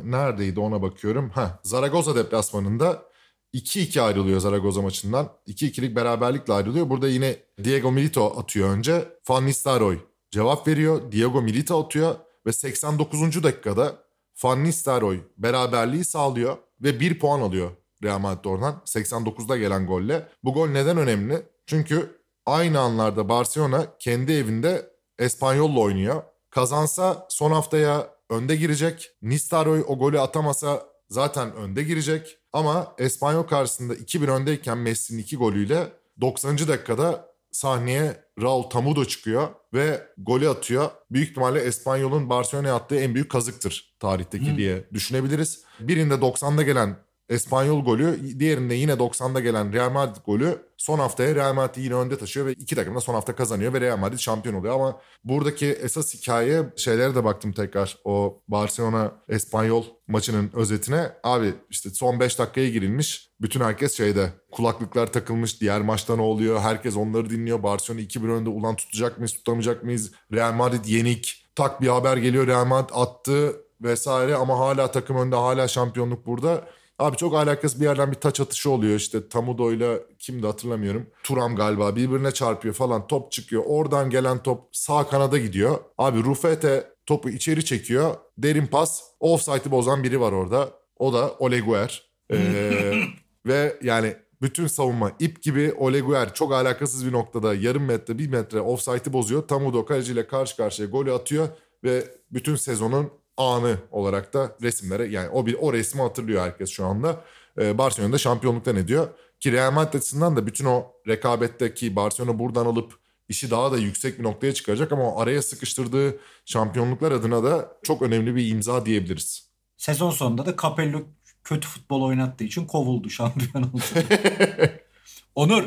neredeydi 0.03 0.60
ona 0.60 0.81
bakıyorum. 0.81 1.29
Ha, 1.29 1.60
Zaragoza 1.63 2.15
deplasmanında 2.15 3.12
2-2 3.53 4.01
ayrılıyor 4.01 4.39
Zaragoza 4.39 4.81
maçından. 4.81 5.29
2-2'lik 5.48 5.95
beraberlikle 5.95 6.53
ayrılıyor. 6.53 6.89
Burada 6.89 7.07
yine 7.07 7.36
Diego 7.63 7.91
Milito 7.91 8.39
atıyor 8.39 8.69
önce. 8.69 9.07
Van 9.29 9.45
Nistelrooy 9.45 10.00
cevap 10.31 10.67
veriyor. 10.67 11.12
Diego 11.12 11.41
Milito 11.41 11.83
atıyor 11.83 12.15
ve 12.45 12.53
89. 12.53 13.43
dakikada 13.43 13.95
Van 14.43 14.63
Nistelrooy 14.63 15.19
beraberliği 15.38 16.05
sağlıyor 16.05 16.57
ve 16.81 17.00
1 17.00 17.19
puan 17.19 17.41
alıyor 17.41 17.72
Real 18.03 18.19
Madrid 18.19 18.45
oradan 18.45 18.81
89'da 18.86 19.57
gelen 19.57 19.88
golle. 19.88 20.27
Bu 20.43 20.53
gol 20.53 20.67
neden 20.67 20.98
önemli? 20.98 21.41
Çünkü 21.65 22.19
aynı 22.45 22.79
anlarda 22.79 23.29
Barcelona 23.29 23.86
kendi 24.00 24.31
evinde 24.31 24.89
Espanyol'la 25.19 25.79
oynuyor. 25.79 26.24
Kazansa 26.50 27.27
son 27.29 27.51
haftaya 27.51 28.10
önde 28.29 28.55
girecek. 28.55 29.12
Nistelrooy 29.22 29.83
o 29.88 30.00
golü 30.00 30.19
atamasa 30.19 30.92
zaten 31.13 31.55
önde 31.55 31.84
girecek. 31.84 32.38
Ama 32.53 32.96
Espanyol 32.98 33.43
karşısında 33.43 33.96
2-1 33.96 34.32
öndeyken 34.32 34.77
Messi'nin 34.77 35.20
2 35.22 35.38
golüyle 35.38 35.88
90. 36.22 36.58
dakikada 36.58 37.34
sahneye 37.51 38.24
Raul 38.41 38.63
Tamudo 38.63 39.05
çıkıyor 39.05 39.48
ve 39.74 40.08
golü 40.17 40.50
atıyor. 40.50 40.89
Büyük 41.12 41.29
ihtimalle 41.29 41.60
Espanyol'un 41.60 42.29
Barcelona'ya 42.29 42.75
attığı 42.75 42.96
en 42.96 43.15
büyük 43.15 43.32
kazıktır 43.32 43.96
tarihteki 44.00 44.53
Hı. 44.53 44.58
diye 44.58 44.89
düşünebiliriz. 44.93 45.63
Birinde 45.79 46.13
90'da 46.13 46.63
gelen 46.63 46.96
Espanyol 47.30 47.86
golü, 47.86 48.39
diğerinde 48.39 48.75
yine 48.75 48.92
90'da 48.92 49.39
gelen 49.39 49.74
Real 49.74 49.92
Madrid 49.92 50.22
golü 50.25 50.58
son 50.84 51.00
haftaya 51.00 51.36
Real 51.36 51.53
Madrid'i 51.53 51.82
yine 51.82 51.96
önde 51.96 52.18
taşıyor 52.18 52.46
ve 52.46 52.53
iki 52.53 52.75
takım 52.75 52.96
da 52.96 53.01
son 53.01 53.13
hafta 53.13 53.36
kazanıyor 53.36 53.74
ve 53.74 53.82
Real 53.82 53.98
Madrid 53.98 54.18
şampiyon 54.18 54.56
oluyor. 54.56 54.75
Ama 54.75 55.01
buradaki 55.24 55.65
esas 55.68 56.13
hikaye 56.13 56.63
şeylere 56.75 57.15
de 57.15 57.24
baktım 57.24 57.51
tekrar. 57.51 57.98
O 58.03 58.42
Barcelona 58.48 59.12
Espanyol 59.30 59.84
maçının 60.08 60.51
özetine. 60.53 61.12
Abi 61.24 61.53
işte 61.70 61.89
son 61.89 62.20
5 62.20 62.39
dakikaya 62.39 62.70
girilmiş. 62.70 63.30
Bütün 63.42 63.62
herkes 63.62 63.98
şeyde 63.98 64.30
kulaklıklar 64.51 65.13
takılmış. 65.13 65.62
Diğer 65.62 65.82
maçta 65.82 66.15
ne 66.15 66.22
oluyor? 66.22 66.60
Herkes 66.60 66.98
onları 66.98 67.30
dinliyor. 67.30 67.63
Barcelona 67.63 68.01
2-1 68.01 68.32
önde 68.32 68.50
ulan 68.50 68.75
tutacak 68.75 69.18
mıyız 69.18 69.34
tutamayacak 69.34 69.84
mıyız? 69.84 70.12
Real 70.34 70.53
Madrid 70.53 70.86
yenik. 70.86 71.46
Tak 71.56 71.82
bir 71.82 71.88
haber 71.88 72.18
geliyor 72.18 72.48
Real 72.48 72.65
Madrid 72.65 72.89
attı 72.94 73.56
vesaire 73.82 74.36
ama 74.36 74.60
hala 74.60 74.92
takım 74.92 75.18
önde 75.18 75.36
hala 75.36 75.68
şampiyonluk 75.68 76.25
burada. 76.25 76.63
Abi 77.03 77.17
çok 77.17 77.36
alakasız 77.36 77.79
bir 77.79 77.86
yerden 77.86 78.12
bir 78.12 78.15
taç 78.15 78.39
atışı 78.39 78.69
oluyor 78.69 78.95
işte 78.95 79.29
Tamudo'yla 79.29 80.00
kimdi 80.19 80.48
hatırlamıyorum. 80.48 81.07
Turam 81.24 81.55
galiba 81.55 81.95
birbirine 81.95 82.31
çarpıyor 82.31 82.74
falan 82.74 83.07
top 83.07 83.31
çıkıyor. 83.31 83.63
Oradan 83.65 84.10
gelen 84.10 84.43
top 84.43 84.69
sağ 84.72 85.07
kanada 85.07 85.38
gidiyor. 85.38 85.79
Abi 85.98 86.24
Rufete 86.24 86.93
topu 87.05 87.29
içeri 87.29 87.65
çekiyor. 87.65 88.15
Derin 88.38 88.67
pas. 88.67 89.03
Offside'ı 89.19 89.72
bozan 89.72 90.03
biri 90.03 90.22
var 90.22 90.31
orada. 90.31 90.69
O 90.98 91.13
da 91.13 91.31
Oleguer. 91.39 92.12
Ee, 92.31 92.93
ve 93.45 93.79
yani 93.81 94.15
bütün 94.41 94.67
savunma 94.67 95.12
ip 95.19 95.43
gibi 95.43 95.74
Oleguer 95.77 96.33
çok 96.33 96.53
alakasız 96.53 97.05
bir 97.05 97.12
noktada 97.12 97.55
yarım 97.55 97.83
metre 97.83 98.17
bir 98.17 98.29
metre 98.29 98.62
offside'ı 98.62 99.13
bozuyor. 99.13 99.48
Tamudo 99.48 99.86
kaleciyle 99.86 100.27
karşı 100.27 100.57
karşıya 100.57 100.88
golü 100.89 101.13
atıyor 101.13 101.48
ve 101.83 102.03
bütün 102.31 102.55
sezonun 102.55 103.23
anı 103.37 103.77
olarak 103.91 104.33
da 104.33 104.57
resimlere 104.61 105.07
yani 105.07 105.29
o 105.29 105.45
bir 105.45 105.55
o 105.59 105.73
resmi 105.73 106.01
hatırlıyor 106.01 106.41
herkes 106.41 106.69
şu 106.69 106.85
anda. 106.85 107.21
Ee, 107.59 107.77
Barcelona'da 107.77 108.17
şampiyonluktan 108.17 108.75
ediyor. 108.75 109.07
Ki 109.39 109.51
Real 109.51 109.71
Madrid 109.71 109.93
açısından 109.93 110.35
da 110.35 110.47
bütün 110.47 110.65
o 110.65 110.91
rekabetteki 111.07 111.95
Barcelona 111.95 112.39
buradan 112.39 112.65
alıp 112.65 112.93
işi 113.29 113.51
daha 113.51 113.71
da 113.71 113.77
yüksek 113.77 114.19
bir 114.19 114.23
noktaya 114.23 114.53
çıkaracak 114.53 114.91
ama 114.91 115.03
o 115.03 115.19
araya 115.19 115.41
sıkıştırdığı 115.41 116.19
şampiyonluklar 116.45 117.11
adına 117.11 117.43
da 117.43 117.77
çok 117.83 118.01
önemli 118.01 118.35
bir 118.35 118.47
imza 118.47 118.85
diyebiliriz. 118.85 119.49
Sezon 119.77 120.11
sonunda 120.11 120.45
da 120.45 120.55
Capello 120.61 121.01
kötü 121.43 121.67
futbol 121.67 122.01
oynattığı 122.01 122.43
için 122.43 122.67
kovuldu 122.67 123.09
şampiyon 123.09 123.63
oldu. 123.63 123.81
Onur 125.35 125.63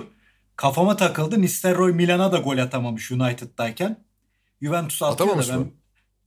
kafama 0.56 0.96
takıldı. 0.96 1.42
Nistelrooy 1.42 1.92
Milan'a 1.92 2.32
da 2.32 2.38
gol 2.38 2.58
atamamış 2.58 3.12
United'dayken. 3.12 4.04
Juventus 4.62 5.02
atıyor 5.02 5.36
da 5.36 5.48
ben, 5.48 5.58
mı? 5.58 5.70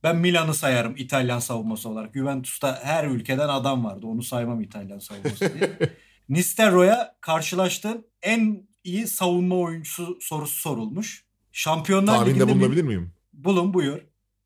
Ben 0.02 0.16
Milan'ı 0.16 0.54
sayarım 0.54 0.94
İtalyan 0.96 1.38
savunması 1.38 1.88
olarak. 1.88 2.14
Juventus'ta 2.14 2.80
her 2.82 3.04
ülkeden 3.04 3.48
adam 3.48 3.84
vardı. 3.84 4.06
Onu 4.06 4.22
saymam 4.22 4.60
İtalyan 4.60 4.98
savunması 4.98 5.54
diye. 5.54 5.78
Nistelrooy'a 6.28 7.16
karşılaştığın 7.20 8.06
en 8.22 8.68
iyi 8.84 9.06
savunma 9.06 9.56
oyuncusu 9.56 10.18
sorusu 10.20 10.60
sorulmuş. 10.60 11.24
Şampiyonlar 11.52 12.16
Tahminde 12.16 12.34
Ligi'nde 12.34 12.48
bulunabilir 12.54 12.82
miyim? 12.82 13.12
bulun 13.32 13.74
buyur. 13.74 13.98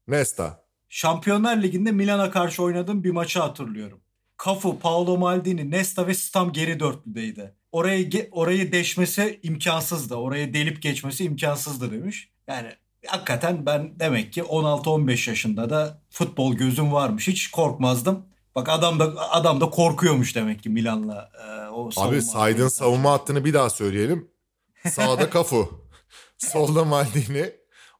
Nesta. 0.09 0.65
Şampiyonlar 0.89 1.63
Ligi'nde 1.63 1.93
Milan'a 1.93 2.31
karşı 2.31 2.63
oynadığım 2.63 3.05
bir 3.05 3.11
maçı 3.11 3.41
hatırlıyorum. 3.41 4.01
Cafu, 4.45 4.79
Paolo 4.79 5.19
Maldini, 5.19 5.71
Nesta 5.71 6.07
ve 6.07 6.15
Stam 6.15 6.53
geri 6.53 6.81
dörtlüdeydi. 6.81 7.55
Orayı 7.73 8.29
orayı 8.33 8.73
deşmesi 8.73 9.41
imkansızdı. 9.43 10.15
Orayı 10.15 10.55
delip 10.55 10.83
geçmesi 10.83 11.25
imkansızdı 11.25 11.93
demiş. 11.93 12.31
Yani 12.49 12.69
hakikaten 13.07 13.67
ben 13.67 14.01
demek 14.01 14.33
ki 14.33 14.43
16-15 14.43 15.31
yaşında 15.31 15.71
da 15.71 16.03
futbol 16.11 16.55
gözüm 16.55 16.93
varmış. 16.93 17.29
Hiç 17.29 17.51
korkmazdım. 17.51 18.27
Bak 18.55 18.69
adam 18.69 18.99
da 19.01 19.31
adam 19.31 19.61
da 19.61 19.71
korkuyormuş 19.71 20.35
demek 20.37 20.63
ki 20.63 20.69
Milan'la 20.69 21.31
e, 21.47 21.69
o 21.69 21.91
savunma 21.91 22.17
Abi 22.19 22.27
hattıyla. 22.33 22.71
savunma 22.71 23.13
hattını 23.13 23.45
bir 23.45 23.55
daha 23.55 23.71
söyleyelim. 23.71 24.31
Sağda 24.91 25.31
Cafu. 25.31 25.85
Solda 26.39 26.85
Maldini. 26.85 27.53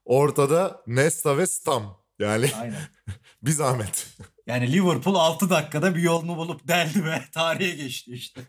Ortada 0.05 0.83
Nesta 0.87 1.39
ve 1.39 1.47
Stam. 1.47 1.97
Yani 2.19 2.51
Aynen. 2.61 2.77
bir 3.43 3.51
zahmet. 3.51 4.07
Yani 4.47 4.73
Liverpool 4.73 5.15
6 5.15 5.51
dakikada 5.51 5.95
bir 5.95 6.03
yolunu 6.03 6.37
bulup 6.37 6.69
deldi 6.69 7.05
ve 7.05 7.21
tarihe 7.33 7.77
geçti 7.77 8.11
işte. 8.13 8.41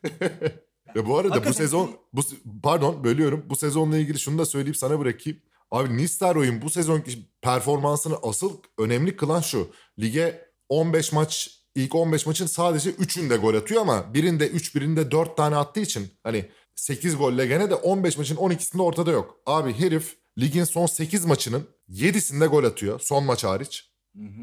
Ve 0.96 1.06
bu 1.06 1.18
arada 1.18 1.30
bu 1.30 1.36
Hakikaten- 1.36 1.52
sezon 1.58 1.92
bu 2.14 2.22
pardon 2.64 3.04
bölüyorum. 3.04 3.46
Bu 3.50 3.56
sezonla 3.56 3.98
ilgili 3.98 4.20
şunu 4.20 4.38
da 4.40 4.46
söyleyip 4.46 4.78
sana 4.78 5.00
bırakayım. 5.00 5.40
Abi 5.72 5.98
Nistelrooy'un 5.98 6.62
bu 6.62 6.70
sezonki 6.70 7.30
performansını 7.42 8.16
asıl 8.24 8.58
önemli 8.80 9.16
kılan 9.16 9.42
şu. 9.42 9.68
Lige 10.00 10.46
15 10.70 11.12
maç 11.12 11.60
ilk 11.76 11.96
15 11.96 12.26
maçın 12.26 12.46
sadece 12.46 12.92
3'ünde 12.92 13.38
gol 13.38 13.54
atıyor 13.56 13.82
ama 13.82 14.14
birinde 14.14 14.48
3 14.48 14.76
birinde 14.76 15.12
4 15.12 15.38
tane 15.38 15.56
attığı 15.56 15.80
için 15.80 16.08
hani 16.24 16.46
8 16.76 17.18
golle 17.18 17.46
gene 17.48 17.70
de 17.70 17.76
15 17.76 18.18
maçın 18.18 18.36
12'sinde 18.36 18.82
ortada 18.82 19.12
yok. 19.12 19.38
Abi 19.46 19.74
herif 19.74 20.18
ligin 20.40 20.64
son 20.64 20.86
8 20.86 21.26
maçının 21.26 21.68
7'sinde 21.90 22.46
gol 22.46 22.64
atıyor 22.64 23.00
son 23.00 23.24
maç 23.24 23.44
hariç. 23.44 23.92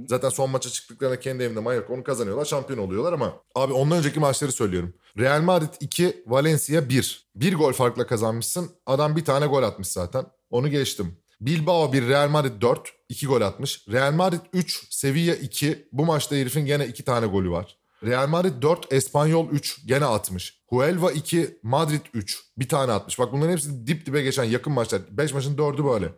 Zaten 0.09 0.29
son 0.29 0.50
maça 0.50 0.71
çıktıklarında 0.71 1.21
kendi 1.21 1.43
evinde 1.43 1.61
Mallorca 1.61 1.95
onu 1.95 2.05
kazanıyorlar 2.05 2.45
şampiyon 2.45 2.79
oluyorlar 2.79 3.12
ama 3.12 3.35
abi 3.55 3.73
ondan 3.73 3.99
önceki 3.99 4.21
maçları 4.21 4.52
söylüyorum. 4.52 4.95
Real 5.19 5.43
Madrid 5.43 5.75
2, 5.81 6.23
Valencia 6.26 6.88
1. 6.88 7.31
Bir 7.35 7.55
gol 7.55 7.73
farkla 7.73 8.07
kazanmışsın. 8.07 8.71
Adam 8.87 9.17
bir 9.17 9.25
tane 9.25 9.47
gol 9.47 9.62
atmış 9.62 9.88
zaten. 9.88 10.25
Onu 10.52 10.68
geçtim. 10.68 11.16
Bilbao 11.40 11.92
1, 11.92 12.09
Real 12.09 12.28
Madrid 12.28 12.62
4. 12.62 12.92
2 13.09 13.26
gol 13.26 13.40
atmış. 13.40 13.88
Real 13.92 14.12
Madrid 14.12 14.40
3, 14.52 14.87
Sevilla 14.90 15.35
2. 15.35 15.88
Bu 15.92 16.04
maçta 16.04 16.37
herifin 16.37 16.66
gene 16.66 16.87
2 16.87 17.04
tane 17.04 17.26
golü 17.26 17.50
var. 17.50 17.78
Real 18.04 18.28
Madrid 18.28 18.62
4, 18.62 18.92
Espanyol 18.92 19.49
3 19.50 19.87
gene 19.87 20.04
atmış. 20.04 20.62
Huelva 20.68 21.12
2, 21.12 21.59
Madrid 21.62 22.00
3. 22.14 22.42
Bir 22.59 22.68
tane 22.68 22.92
atmış. 22.92 23.18
Bak 23.18 23.32
bunların 23.32 23.52
hepsi 23.52 23.87
dip 23.87 24.06
dibe 24.06 24.23
geçen 24.23 24.44
yakın 24.44 24.73
maçlar. 24.73 25.02
5 25.11 25.35
maçın 25.35 25.56
4'ü 25.56 25.85
böyle. 25.85 26.12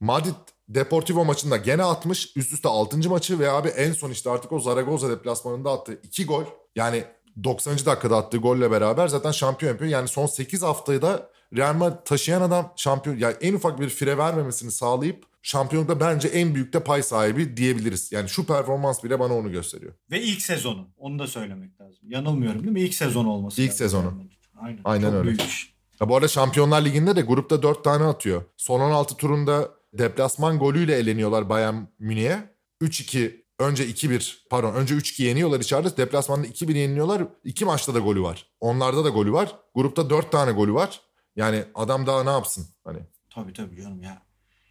Madrid 0.00 0.34
Deportivo 0.68 1.24
maçında 1.24 1.56
gene 1.56 1.84
atmış. 1.84 2.36
Üst 2.36 2.52
üste 2.52 2.68
6. 2.68 3.08
maçı 3.08 3.38
ve 3.38 3.50
abi 3.50 3.68
en 3.68 3.92
son 3.92 4.10
işte 4.10 4.30
artık 4.30 4.52
o 4.52 4.58
Zaragoza 4.58 5.10
deplasmanında 5.10 5.72
attığı 5.72 6.00
2 6.02 6.26
gol. 6.26 6.44
Yani 6.76 7.04
90. 7.44 7.74
dakikada 7.74 8.16
attığı 8.16 8.38
golle 8.38 8.70
beraber 8.70 9.08
zaten 9.08 9.30
şampiyon 9.30 9.72
yapıyor. 9.72 9.90
Yani 9.90 10.08
son 10.08 10.26
8 10.26 10.62
haftayı 10.62 11.02
da 11.02 11.30
Real 11.56 11.74
Madrid 11.74 11.96
taşıyan 12.04 12.42
adam 12.42 12.72
şampiyon. 12.76 13.16
Yani 13.18 13.34
en 13.40 13.54
ufak 13.54 13.80
bir 13.80 13.88
fire 13.88 14.18
vermemesini 14.18 14.70
sağlayıp 14.70 15.24
şampiyonlukta 15.42 16.00
bence 16.00 16.28
en 16.28 16.54
büyük 16.54 16.72
de 16.72 16.80
pay 16.84 17.02
sahibi 17.02 17.56
diyebiliriz. 17.56 18.12
Yani 18.12 18.28
şu 18.28 18.46
performans 18.46 19.04
bile 19.04 19.20
bana 19.20 19.34
onu 19.34 19.52
gösteriyor. 19.52 19.92
Ve 20.10 20.22
ilk 20.22 20.42
sezonu. 20.42 20.88
Onu 20.96 21.18
da 21.18 21.26
söylemek 21.26 21.80
lazım. 21.80 22.10
Yanılmıyorum 22.10 22.62
değil 22.62 22.72
mi? 22.72 22.80
İlk 22.80 22.94
sezon 22.94 23.24
olması 23.24 23.62
İlk 23.62 23.68
lazım. 23.70 23.78
sezonu. 23.78 24.14
Aynen. 24.60 24.80
Aynen 24.84 25.06
Çok 25.06 25.14
öyle. 25.14 25.24
büyük 25.26 25.42
iş. 25.42 25.74
Ya 26.00 26.08
bu 26.08 26.16
arada 26.16 26.28
Şampiyonlar 26.28 26.84
Ligi'nde 26.84 27.16
de 27.16 27.20
grupta 27.20 27.62
4 27.62 27.84
tane 27.84 28.04
atıyor. 28.04 28.42
Son 28.56 28.80
16 28.80 29.16
turunda 29.16 29.68
deplasman 29.92 30.58
golüyle 30.58 30.96
eleniyorlar 30.96 31.48
Bayern 31.48 31.74
Münih'e. 31.98 32.54
3-2 32.82 33.42
önce 33.58 33.84
2-1 33.86 34.36
pardon 34.50 34.74
önce 34.74 34.94
3-2 34.94 35.22
yeniyorlar 35.22 35.60
içeride. 35.60 35.96
Deplasmanda 35.96 36.46
2-1 36.46 36.76
yeniliyorlar. 36.78 37.22
İki 37.44 37.64
maçta 37.64 37.94
da 37.94 37.98
golü 37.98 38.22
var. 38.22 38.46
Onlarda 38.60 39.04
da 39.04 39.08
golü 39.08 39.32
var. 39.32 39.56
Grupta 39.74 40.10
4 40.10 40.32
tane 40.32 40.52
golü 40.52 40.74
var. 40.74 41.00
Yani 41.38 41.64
adam 41.74 42.06
daha 42.06 42.24
ne 42.24 42.30
yapsın? 42.30 42.66
Hani 42.84 42.98
Tabii 43.34 43.52
tabii 43.52 43.76
canım 43.82 44.02
ya. 44.02 44.22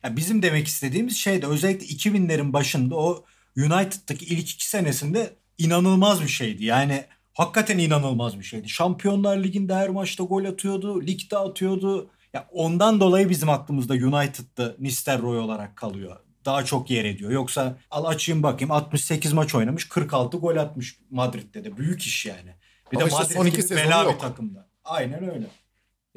ya. 0.04 0.16
Bizim 0.16 0.42
demek 0.42 0.68
istediğimiz 0.68 1.18
şey 1.18 1.42
de 1.42 1.46
özellikle 1.48 1.86
2000'lerin 1.86 2.54
başında 2.54 2.96
o 2.96 3.26
United'daki 3.58 4.26
ilk 4.26 4.50
iki 4.52 4.70
senesinde 4.70 5.36
inanılmaz 5.58 6.22
bir 6.22 6.28
şeydi. 6.28 6.66
Yani 6.66 7.06
hakikaten 7.34 7.78
inanılmaz 7.78 8.40
bir 8.40 8.44
şeydi. 8.44 8.70
Şampiyonlar 8.70 9.38
Ligi'nde 9.38 9.76
her 9.76 9.90
maçta 9.90 10.24
gol 10.24 10.46
atıyordu. 10.46 11.02
Ligde 11.02 11.38
atıyordu. 11.38 12.10
Ya 12.34 12.48
ondan 12.52 13.00
dolayı 13.00 13.30
bizim 13.30 13.50
aklımızda 13.50 13.94
United'da 13.94 14.76
Nistelrooy 14.80 15.40
olarak 15.40 15.76
kalıyor. 15.76 16.18
Daha 16.46 16.66
çok 16.66 16.90
yer 16.90 17.06
ediyor. 17.06 17.32
Yoksa 17.32 17.78
al 17.92 18.06
açayım 18.06 18.44
bakayım 18.44 18.72
68 18.72 19.34
maç 19.34 19.56
oynamış 19.56 19.90
46 19.90 20.38
gol 20.38 20.58
atmış 20.58 21.00
Madrid'de 21.10 21.64
de. 21.64 21.78
Büyük 21.78 22.02
iş 22.02 22.26
yani. 22.26 22.56
Bir 22.92 22.98
Ama 22.98 23.06
de 23.06 23.10
işte 23.10 23.20
Madrid 23.24 23.36
son 23.36 23.46
iki 23.46 23.62
gibi 23.62 23.76
bela 23.76 24.04
yok. 24.04 24.14
bir 24.16 24.20
takımda. 24.20 24.68
Aynen 24.86 25.30
öyle. 25.30 25.48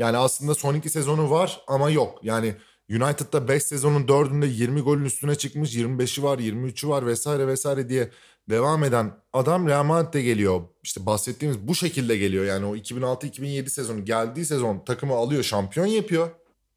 Yani 0.01 0.17
aslında 0.17 0.55
son 0.55 0.75
iki 0.75 0.91
sezonu 0.91 1.31
var 1.31 1.61
ama 1.67 1.91
yok. 1.91 2.19
Yani 2.23 2.55
United'da 2.91 3.49
5 3.49 3.63
sezonun 3.63 4.07
4'ünde 4.07 4.47
20 4.47 4.81
golün 4.81 5.05
üstüne 5.05 5.35
çıkmış. 5.35 5.77
25'i 5.77 6.23
var, 6.23 6.39
23'ü 6.39 6.89
var 6.89 7.07
vesaire 7.07 7.47
vesaire 7.47 7.89
diye 7.89 8.11
devam 8.51 8.85
eden 8.85 9.13
adam 9.33 9.69
Real 9.69 9.85
Madrid'de 9.85 10.23
geliyor. 10.23 10.61
İşte 10.83 11.07
bahsettiğimiz 11.07 11.69
bu 11.69 11.75
şekilde 11.75 12.17
geliyor. 12.17 12.45
Yani 12.45 12.67
o 12.67 12.77
2006-2007 12.77 13.69
sezonu 13.69 14.05
geldiği 14.05 14.45
sezon 14.45 14.85
takımı 14.85 15.15
alıyor, 15.15 15.43
şampiyon 15.43 15.87
yapıyor. 15.87 16.31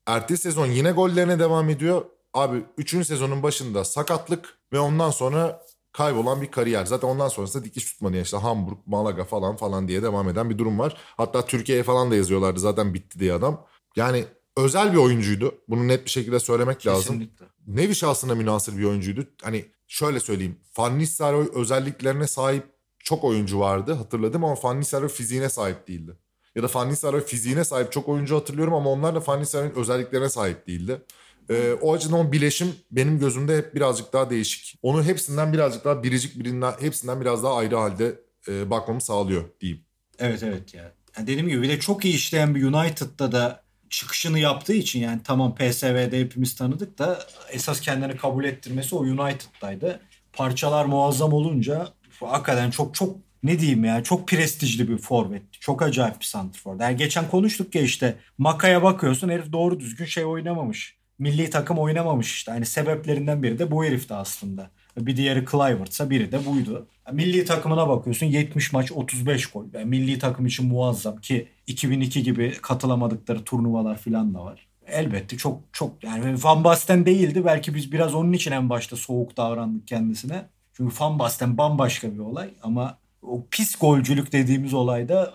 Ertesi 0.06 0.42
sezon 0.42 0.68
yine 0.68 0.92
gollerine 0.92 1.40
devam 1.40 1.70
ediyor. 1.70 2.06
Abi 2.34 2.64
3. 2.78 2.90
sezonun 2.90 3.44
başında 3.44 3.84
sakatlık 3.84 4.58
ve 4.74 4.80
ondan 4.80 5.12
sonra 5.12 5.62
kaybolan 5.94 6.42
bir 6.42 6.52
kariyer. 6.52 6.86
Zaten 6.86 7.08
ondan 7.08 7.28
sonrası 7.28 7.62
da 7.62 7.66
dikiş 7.66 7.86
tutmadı. 7.86 8.16
Yani 8.16 8.24
işte 8.24 8.38
Hamburg, 8.38 8.78
Malaga 8.86 9.24
falan 9.24 9.56
falan 9.56 9.88
diye 9.88 10.04
devam 10.04 10.30
eden 10.30 10.50
bir 10.50 10.58
durum 10.58 10.80
var. 10.80 10.98
Hatta 11.18 11.46
Türkiye'ye 11.46 11.84
falan 11.84 12.12
da 12.12 12.16
yazıyorlardı 12.16 12.60
zaten 12.60 12.94
bitti 12.94 13.20
diye 13.20 13.34
adam. 13.34 13.66
Yani 13.96 14.26
özel 14.58 14.94
bir 14.94 14.98
oyuncuydu. 14.98 15.56
Bunu 15.70 15.88
net 15.88 16.06
bir 16.06 16.10
şekilde 16.10 16.40
söylemek 16.40 16.88
lazım. 16.88 17.20
Kesinlikle. 17.20 17.46
Nevi 17.68 17.96
şahsına 17.96 18.36
münasır 18.36 18.78
bir 18.78 18.84
oyuncuydu. 18.84 19.26
Hani 19.44 19.66
şöyle 19.88 20.20
söyleyeyim. 20.20 20.60
Van 20.78 21.00
Nistelrooy 21.00 21.50
özelliklerine 21.54 22.28
sahip 22.28 22.64
çok 23.00 23.24
oyuncu 23.24 23.60
vardı 23.60 23.94
hatırladım 23.94 24.44
ama 24.44 24.56
Van 24.64 24.80
Nistelrooy 24.80 25.10
fiziğine 25.10 25.50
sahip 25.50 25.88
değildi. 25.88 26.18
Ya 26.56 26.64
da 26.64 26.68
Van 26.74 26.90
Nistelrooy 26.90 27.24
fiziğine 27.24 27.64
sahip 27.64 27.92
çok 27.92 28.10
oyuncu 28.10 28.36
hatırlıyorum 28.36 28.74
ama 28.74 28.90
onlar 28.90 29.16
da 29.16 29.24
Van 29.28 29.42
Nistelrooy'un 29.42 29.76
özelliklerine 29.76 30.30
sahip 30.30 30.68
değildi. 30.68 31.02
Ee, 31.50 31.74
o 31.82 31.94
açıdan 31.94 32.20
o 32.20 32.32
bileşim 32.32 32.76
benim 32.92 33.20
gözümde 33.20 33.58
hep 33.58 33.76
birazcık 33.76 34.14
daha 34.14 34.30
değişik. 34.30 34.80
Onu 34.82 35.04
hepsinden 35.04 35.54
birazcık 35.54 35.86
daha 35.86 36.04
biricik 36.04 36.40
birinden 36.40 36.74
hepsinden 36.80 37.22
biraz 37.22 37.44
daha 37.44 37.56
ayrı 37.56 37.76
halde 37.76 38.20
e, 38.48 38.70
bakmamı 38.70 39.02
sağlıyor 39.02 39.44
diyeyim. 39.62 39.84
Evet 40.20 40.44
evet 40.44 40.74
ya. 40.74 40.92
Yani 41.18 41.28
dediğim 41.28 41.48
gibi 41.48 41.62
bir 41.62 41.70
de 41.70 41.80
çok 41.80 42.06
iyi 42.06 42.14
işleyen 42.14 42.56
bir 42.56 42.64
United'da 42.64 43.32
da 43.32 43.64
çıkışını 43.90 44.40
yaptığı 44.40 44.74
için 44.74 45.00
yani 45.00 45.22
tamam 45.24 45.56
PSV'de 45.56 46.20
hepimiz 46.20 46.56
tanıdık 46.56 46.98
da 47.00 47.20
esas 47.52 47.82
kendini 47.82 48.18
kabul 48.18 48.44
ettirmesi 48.44 48.96
o 48.96 49.00
United'daydı. 49.00 50.00
Parçalar 50.34 50.86
muazzam 50.86 51.34
olunca 51.34 51.88
hakikaten 52.20 52.72
çok 52.72 52.96
çok 52.96 53.18
ne 53.44 53.60
diyeyim 53.60 53.86
ya 53.86 54.04
çok 54.04 54.28
prestijli 54.28 54.90
bir 54.90 54.98
forvet. 54.98 55.42
Çok 55.60 55.82
acayip 55.82 56.20
bir 56.20 56.26
santrfor. 56.26 56.80
Yani 56.80 56.98
geçen 56.98 57.30
konuştuk 57.30 57.76
ya 57.76 57.82
işte 57.82 58.16
Maka'ya 58.38 58.84
bakıyorsun 58.84 59.30
herif 59.30 59.52
doğru 59.52 59.80
düzgün 59.80 60.06
şey 60.06 60.26
oynamamış. 60.26 60.98
Milli 61.20 61.50
takım 61.50 61.78
oynamamış 61.78 62.34
işte. 62.34 62.52
Hani 62.52 62.66
sebeplerinden 62.66 63.44
biri 63.44 63.60
de 63.60 63.72
bu 63.72 63.86
herifti 63.86 64.14
aslında. 64.14 64.70
Bir 64.98 65.18
diğeri 65.18 65.46
Clivert'sa 65.52 66.10
biri 66.10 66.32
de 66.32 66.46
buydu. 66.46 66.88
Milli 67.12 67.46
takımına 67.46 67.90
bakıyorsun 67.90 68.26
70 68.26 68.74
maç 68.74 68.92
35 68.92 69.46
gol. 69.48 69.66
Yani 69.74 69.86
milli 69.86 70.20
takım 70.20 70.46
için 70.46 70.68
muazzam 70.68 71.18
ki 71.18 71.48
2002 71.68 72.24
gibi 72.24 72.54
katılamadıkları 72.62 73.44
turnuvalar 73.44 73.98
falan 73.98 74.34
da 74.34 74.46
var. 74.46 74.68
Elbette 74.88 75.38
çok 75.38 75.62
çok 75.74 76.04
yani 76.04 76.44
Van 76.44 76.64
Basten 76.64 77.06
değildi. 77.06 77.46
Belki 77.46 77.76
biz 77.76 77.92
biraz 77.92 78.16
onun 78.16 78.34
için 78.34 78.52
en 78.52 78.70
başta 78.70 78.96
soğuk 78.96 79.38
davrandık 79.38 79.88
kendisine. 79.88 80.46
Çünkü 80.74 80.96
Van 81.00 81.20
Basten 81.20 81.58
bambaşka 81.58 82.14
bir 82.14 82.20
olay 82.20 82.50
ama 82.64 82.98
o 83.22 83.46
pis 83.52 83.76
golcülük 83.76 84.32
dediğimiz 84.32 84.74
olayda 84.74 85.34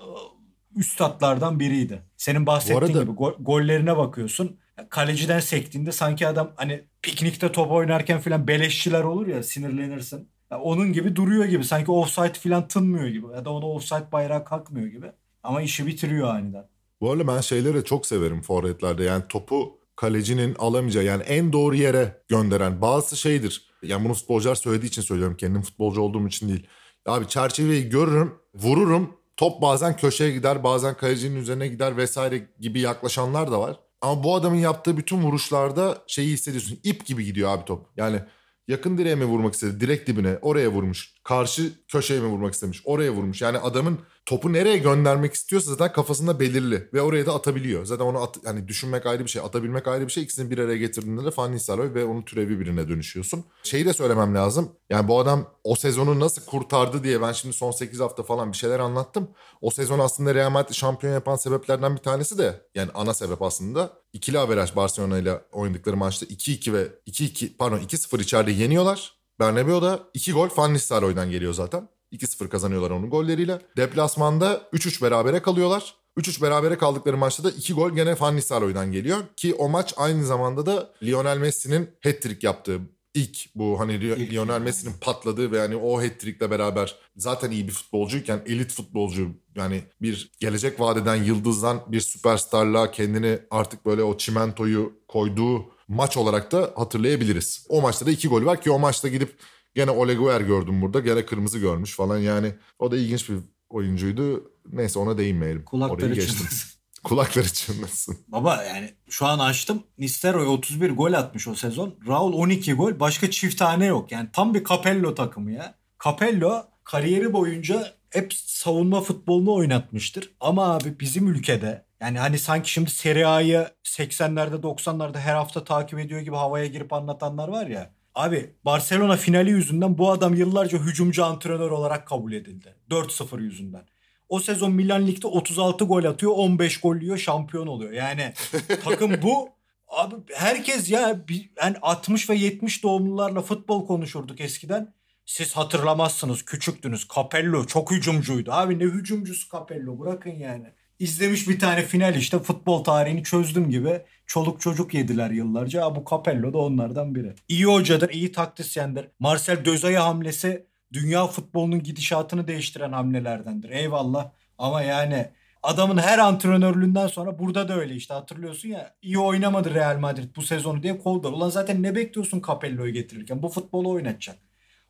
üstadlardan 0.77 1.61
biriydi. 1.61 2.03
Senin 2.17 2.47
bahsettiğin 2.47 2.79
arada... 2.79 3.03
gibi 3.03 3.11
go- 3.11 3.43
gollerine 3.43 3.97
bakıyorsun. 3.97 4.57
Kaleciden 4.91 5.41
sektiğinde 5.41 5.93
sanki 5.93 6.27
adam 6.27 6.53
hani 6.57 6.85
piknikte 7.03 7.53
top 7.53 7.71
oynarken 7.71 8.21
falan 8.21 8.49
beleşçiler 8.49 9.03
olur 9.05 9.27
ya 9.27 9.43
sinirlenirsin. 9.43 10.29
Yani 10.51 10.63
onun 10.63 10.93
gibi 10.93 11.17
duruyor 11.17 11.45
gibi. 11.45 11.65
Sanki 11.65 11.91
offside 11.91 12.33
falan 12.33 12.69
tınmıyor 12.69 13.09
gibi. 13.09 13.27
Ya 13.35 13.45
da 13.45 13.51
ona 13.51 13.67
offside 13.67 14.13
bayrağı 14.13 14.45
kalkmıyor 14.45 14.87
gibi. 14.87 15.13
Ama 15.43 15.63
işi 15.63 15.87
bitiriyor 15.87 16.29
aniden. 16.29 16.65
Bu 17.01 17.11
arada 17.11 17.27
ben 17.27 17.41
şeyleri 17.41 17.85
çok 17.85 18.07
severim 18.07 18.43
forvetlerde. 18.43 19.05
Yani 19.05 19.23
topu 19.29 19.79
kalecinin 19.97 20.55
alamayacağı 20.59 21.05
yani 21.05 21.23
en 21.23 21.53
doğru 21.53 21.75
yere 21.75 22.23
gönderen 22.29 22.81
bazı 22.81 23.17
şeydir. 23.17 23.69
Yani 23.83 24.05
bunu 24.05 24.15
futbolcular 24.15 24.55
söylediği 24.55 24.89
için 24.89 25.03
söylüyorum. 25.03 25.37
Kendim 25.37 25.63
futbolcu 25.63 26.01
olduğum 26.01 26.27
için 26.27 26.49
değil. 26.49 26.67
Abi 27.07 27.29
çerçeveyi 27.29 27.89
görürüm, 27.89 28.35
vururum. 28.55 29.19
Top 29.37 29.63
bazen 29.63 29.97
köşeye 29.97 30.31
gider, 30.31 30.65
bazen 30.65 30.97
kalecinin 30.97 31.37
üzerine 31.41 31.69
gider 31.69 31.97
vesaire 31.97 32.49
gibi 32.61 32.81
yaklaşanlar 32.81 33.53
da 33.53 33.61
var. 33.61 33.77
Ama 34.01 34.25
bu 34.25 34.35
adamın 34.35 34.57
yaptığı 34.57 34.97
bütün 34.97 35.23
vuruşlarda 35.23 36.05
şeyi 36.07 36.33
hissediyorsun. 36.33 36.81
İp 36.85 37.07
gibi 37.07 37.25
gidiyor 37.25 37.51
abi 37.51 37.65
top. 37.65 37.87
Yani 37.97 38.23
yakın 38.69 38.99
direğe 38.99 39.15
mi 39.15 39.25
vurmak 39.25 39.55
istedi? 39.55 39.81
Direkt 39.81 40.09
dibine. 40.09 40.39
Oraya 40.43 40.69
vurmuş. 40.73 41.15
Karşı 41.29 41.73
köşeye 41.89 42.21
mi 42.21 42.27
vurmak 42.27 42.55
istemiş? 42.55 42.83
Oraya 42.85 43.11
vurmuş. 43.11 43.43
Yani 43.43 43.59
adamın 43.59 43.99
topu 44.27 44.53
nereye 44.53 44.79
göndermek 44.79 45.35
istiyorsa 45.35 45.71
zaten 45.71 45.93
kafasında 45.93 46.41
belirli 46.41 46.89
ve 46.93 47.03
oraya 47.03 47.27
da 47.27 47.35
atabiliyor. 47.35 47.85
Zaten 47.85 48.05
onu 48.05 48.23
at, 48.23 48.37
hani 48.45 48.69
düşünmek 48.69 49.07
ayrı 49.07 49.25
bir 49.25 49.31
şey, 49.31 49.43
atabilmek 49.43 49.89
ayrı 49.89 50.07
bir 50.07 50.13
şey. 50.13 50.23
İkisini 50.23 50.51
bir 50.51 50.59
araya 50.59 50.77
getirdiğinde 50.77 51.25
de 51.25 51.31
Van 51.37 51.53
Nistelrooy 51.53 51.95
ve 51.95 52.05
onun 52.05 52.23
türevi 52.23 52.61
birine 52.61 52.89
dönüşüyorsun. 52.89 53.45
Şeyi 53.63 53.87
de 53.87 53.93
söylemem 53.93 54.35
lazım. 54.35 54.73
Yani 54.91 55.09
bu 55.09 55.21
adam 55.21 55.55
o 55.65 55.77
sezonu 55.77 56.21
nasıl 56.21 56.45
kurtardı 56.45 57.05
diye 57.05 57.23
ben 57.23 57.33
şimdi 57.33 57.55
son 57.55 57.71
8 57.71 58.01
hafta 58.01 58.23
falan 58.23 58.53
bir 58.53 58.57
şeyler 58.57 58.79
anlattım. 58.79 59.31
O 59.61 59.71
sezon 59.71 59.99
aslında 59.99 60.35
Real 60.35 60.51
Madrid 60.51 60.75
şampiyon 60.75 61.13
yapan 61.13 61.37
sebeplerden 61.37 61.97
bir 61.97 62.03
tanesi 62.03 62.39
de 62.39 62.67
yani 62.75 62.91
ana 62.95 63.15
sebep 63.15 63.43
aslında 63.43 63.91
ikili 64.13 64.39
averaj 64.39 64.77
Barcelona 64.77 65.19
ile 65.19 65.41
oynadıkları 65.53 65.97
maçta 65.97 66.27
2-2 66.27 66.73
ve 66.73 66.89
2-2 67.07 67.57
pardon 67.57 67.79
2-0 67.79 68.23
içeride 68.23 68.51
yeniyorlar. 68.51 69.18
Bernabeu'da 69.41 70.01
2 70.15 70.33
gol 70.33 70.49
Van 70.57 70.75
Nistelrooy'dan 70.75 71.31
geliyor 71.31 71.53
zaten. 71.53 71.89
2-0 72.13 72.49
kazanıyorlar 72.49 72.91
onun 72.91 73.11
golleriyle. 73.11 73.59
Deplasmanda 73.77 74.69
3-3 74.73 75.03
berabere 75.03 75.43
kalıyorlar. 75.43 75.95
3-3 76.19 76.43
berabere 76.43 76.79
kaldıkları 76.79 77.17
maçta 77.17 77.45
da 77.45 77.51
2 77.51 77.73
gol 77.73 77.91
gene 77.91 78.21
Van 78.21 78.37
Nistelrooy'dan 78.37 78.93
geliyor. 78.93 79.19
Ki 79.37 79.55
o 79.55 79.69
maç 79.69 79.95
aynı 79.97 80.27
zamanda 80.27 80.67
da 80.67 80.93
Lionel 81.03 81.39
Messi'nin 81.39 81.91
hat-trick 82.03 82.47
yaptığı 82.47 82.81
ilk 83.15 83.55
bu 83.55 83.81
hani 83.81 83.95
ilk 83.95 84.33
Lionel. 84.33 84.61
Messi'nin 84.61 84.95
patladığı 85.01 85.53
ve 85.53 85.59
hani 85.59 85.77
o 85.77 86.03
hat-trick'le 86.03 86.51
beraber 86.51 86.97
zaten 87.17 87.51
iyi 87.51 87.69
bir 87.69 87.73
futbolcuyken 87.73 88.43
elit 88.47 88.73
futbolcu 88.73 89.29
yani 89.55 89.83
bir 90.03 90.31
gelecek 90.41 90.81
vadeden 90.81 91.17
yıldızdan 91.17 91.81
bir 91.89 92.01
süperstarla 92.01 92.91
kendini 92.91 93.39
artık 93.51 93.87
böyle 93.87 94.03
o 94.03 94.17
çimentoyu 94.17 94.93
koyduğu 95.09 95.78
maç 95.89 96.17
olarak 96.17 96.53
da 96.53 96.73
hatırlayabiliriz. 96.77 97.67
O 97.69 97.81
maçta 97.81 98.07
da 98.07 98.11
iki 98.11 98.29
gol 98.29 98.45
var 98.45 98.61
ki 98.61 98.71
o 98.71 98.79
maçta 98.79 99.09
gidip 99.09 99.39
Gene 99.75 99.91
Ole 99.91 100.15
Guer 100.15 100.41
gördüm 100.41 100.83
burada. 100.83 101.01
Gene 101.01 101.27
kırmızı 101.27 101.59
görmüş 101.59 101.97
falan. 101.97 102.19
Yani 102.19 102.55
o 102.79 102.91
da 102.91 102.97
ilginç 102.97 103.29
bir 103.29 103.37
oyuncuydu. 103.71 104.53
Neyse 104.73 104.99
ona 104.99 105.19
değinmeyelim. 105.19 105.65
Kulakları 105.65 106.15
çınlasın. 106.27 106.79
Kulakları 107.05 107.53
çınlasın. 107.53 108.19
Baba 108.29 108.63
yani 108.63 108.95
şu 109.09 109.27
an 109.27 109.39
açtım. 109.39 109.83
Nisteroy 109.99 110.47
31 110.47 110.91
gol 110.91 111.13
atmış 111.13 111.49
o 111.49 111.55
sezon. 111.55 111.95
Raul 112.09 112.33
12 112.33 112.73
gol. 112.73 113.01
Başka 113.01 113.31
çift 113.31 113.59
tane 113.59 113.87
yok. 113.87 114.13
Yani 114.13 114.29
tam 114.33 114.55
bir 114.55 114.65
Capello 114.65 115.15
takımı 115.15 115.53
ya. 115.53 115.75
Capello 116.05 116.63
kariyeri 116.85 117.33
boyunca 117.33 117.93
hep 118.11 118.35
savunma 118.35 119.01
futbolunu 119.01 119.55
oynatmıştır. 119.55 120.31
Ama 120.41 120.75
abi 120.75 121.01
bizim 121.01 121.29
ülkede 121.29 121.85
yani 122.01 122.19
hani 122.19 122.39
sanki 122.39 122.71
şimdi 122.71 122.91
Serie 122.91 123.25
A'yı 123.25 123.69
80'lerde 123.85 124.61
90'larda 124.63 125.19
her 125.19 125.35
hafta 125.35 125.65
takip 125.65 125.99
ediyor 125.99 126.21
gibi 126.21 126.37
havaya 126.37 126.67
girip 126.67 126.93
anlatanlar 126.93 127.49
var 127.49 127.67
ya. 127.67 127.91
Abi 128.15 128.55
Barcelona 128.65 129.17
finali 129.17 129.51
yüzünden 129.51 129.99
bu 129.99 130.11
adam 130.11 130.35
yıllarca 130.35 130.79
hücumcu 130.79 131.25
antrenör 131.25 131.71
olarak 131.71 132.07
kabul 132.07 132.33
edildi. 132.33 132.75
4-0 132.91 133.43
yüzünden. 133.43 133.87
O 134.29 134.41
sezon 134.41 134.73
Milan 134.73 135.07
Lig'de 135.07 135.27
36 135.27 135.85
gol 135.85 136.05
atıyor, 136.05 136.33
15 136.37 136.81
gol 136.81 136.97
yiyor, 136.97 137.19
şampiyon 137.19 137.67
oluyor. 137.67 137.93
Yani 137.93 138.33
takım 138.85 139.23
bu. 139.23 139.49
Abi 139.89 140.15
herkes 140.35 140.91
ya 140.91 141.25
yani 141.63 141.77
60 141.83 142.31
ve 142.31 142.35
70 142.35 142.83
doğumlularla 142.83 143.43
futbol 143.43 143.87
konuşurduk 143.87 144.41
eskiden. 144.41 144.95
Siz 145.27 145.57
hatırlamazsınız 145.57 146.45
küçüktünüz. 146.45 147.09
Capello 147.15 147.67
çok 147.67 147.91
hücumcuydu. 147.91 148.53
Abi 148.53 148.79
ne 148.79 148.85
hücumcusu 148.85 149.49
Capello 149.53 149.99
bırakın 149.99 150.31
yani 150.31 150.73
izlemiş 150.99 151.49
bir 151.49 151.59
tane 151.59 151.83
final 151.83 152.15
işte 152.15 152.39
futbol 152.39 152.85
tarihini 152.85 153.25
çözdüm 153.25 153.71
gibi 153.71 154.03
çoluk 154.27 154.61
çocuk 154.61 154.95
yediler 154.95 155.31
yıllarca. 155.31 155.85
Ha, 155.85 155.97
bu 155.97 156.05
Capello 156.11 156.53
da 156.53 156.59
onlardan 156.59 157.15
biri. 157.15 157.35
İyi 157.49 157.65
hocadır, 157.65 158.11
iyi 158.11 158.33
taktisyendir. 158.33 159.09
Marcel 159.19 159.65
Dözaya 159.65 160.05
hamlesi 160.05 160.67
dünya 160.93 161.27
futbolunun 161.27 161.83
gidişatını 161.83 162.49
değiştiren 162.49 162.93
hamlelerdendir. 162.93 163.71
Eyvallah 163.71 164.31
ama 164.59 164.83
yani 164.83 165.31
adamın 165.63 165.99
her 165.99 166.19
antrenörlüğünden 166.19 167.07
sonra 167.07 167.39
burada 167.39 167.69
da 167.69 167.75
öyle 167.75 167.95
işte 167.95 168.15
hatırlıyorsun 168.15 168.69
ya 168.69 168.95
iyi 169.03 169.19
oynamadı 169.19 169.75
Real 169.75 169.99
Madrid 169.99 170.37
bu 170.37 170.43
sezonu 170.43 170.83
diye 170.83 170.99
kovdular. 170.99 171.33
Ulan 171.33 171.51
zaten 171.51 171.83
ne 171.83 171.95
bekliyorsun 171.95 172.43
Capello'yu 172.47 172.93
getirirken 172.93 173.43
bu 173.43 173.49
futbolu 173.49 173.91
oynatacak. 173.91 174.48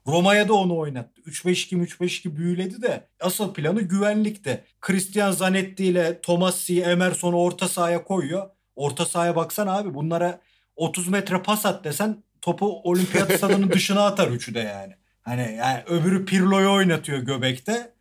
Roma'ya 0.09 0.49
da 0.49 0.55
onu 0.55 0.77
oynattı. 0.77 1.21
3-5-2 1.21 1.87
3-5-2 1.87 2.37
büyüledi 2.37 2.83
de 2.83 3.07
asıl 3.21 3.55
planı 3.55 3.81
güvenlikte. 3.81 4.65
Christian 4.81 5.31
Zanetti 5.31 5.85
ile 5.85 6.21
Tomasi, 6.21 6.83
Emerson'u 6.83 7.37
orta 7.37 7.69
sahaya 7.69 8.05
koyuyor. 8.05 8.51
Orta 8.77 9.07
sahaya 9.07 9.37
baksan 9.37 9.67
abi 9.67 9.95
bunlara 9.95 10.41
30 10.77 11.09
metre 11.09 11.43
pas 11.43 11.67
at 11.67 11.85
desen 11.85 12.23
topu 12.43 12.81
olimpiyat 12.85 13.33
stadının 13.33 13.71
dışına 13.71 14.07
atar 14.07 14.29
üçü 14.29 14.55
de 14.55 14.59
yani. 14.59 14.95
Hani 15.23 15.57
yani 15.59 15.83
öbürü 15.87 16.25
Pirlo'yu 16.25 16.73
oynatıyor 16.73 17.19
göbekte. 17.19 17.93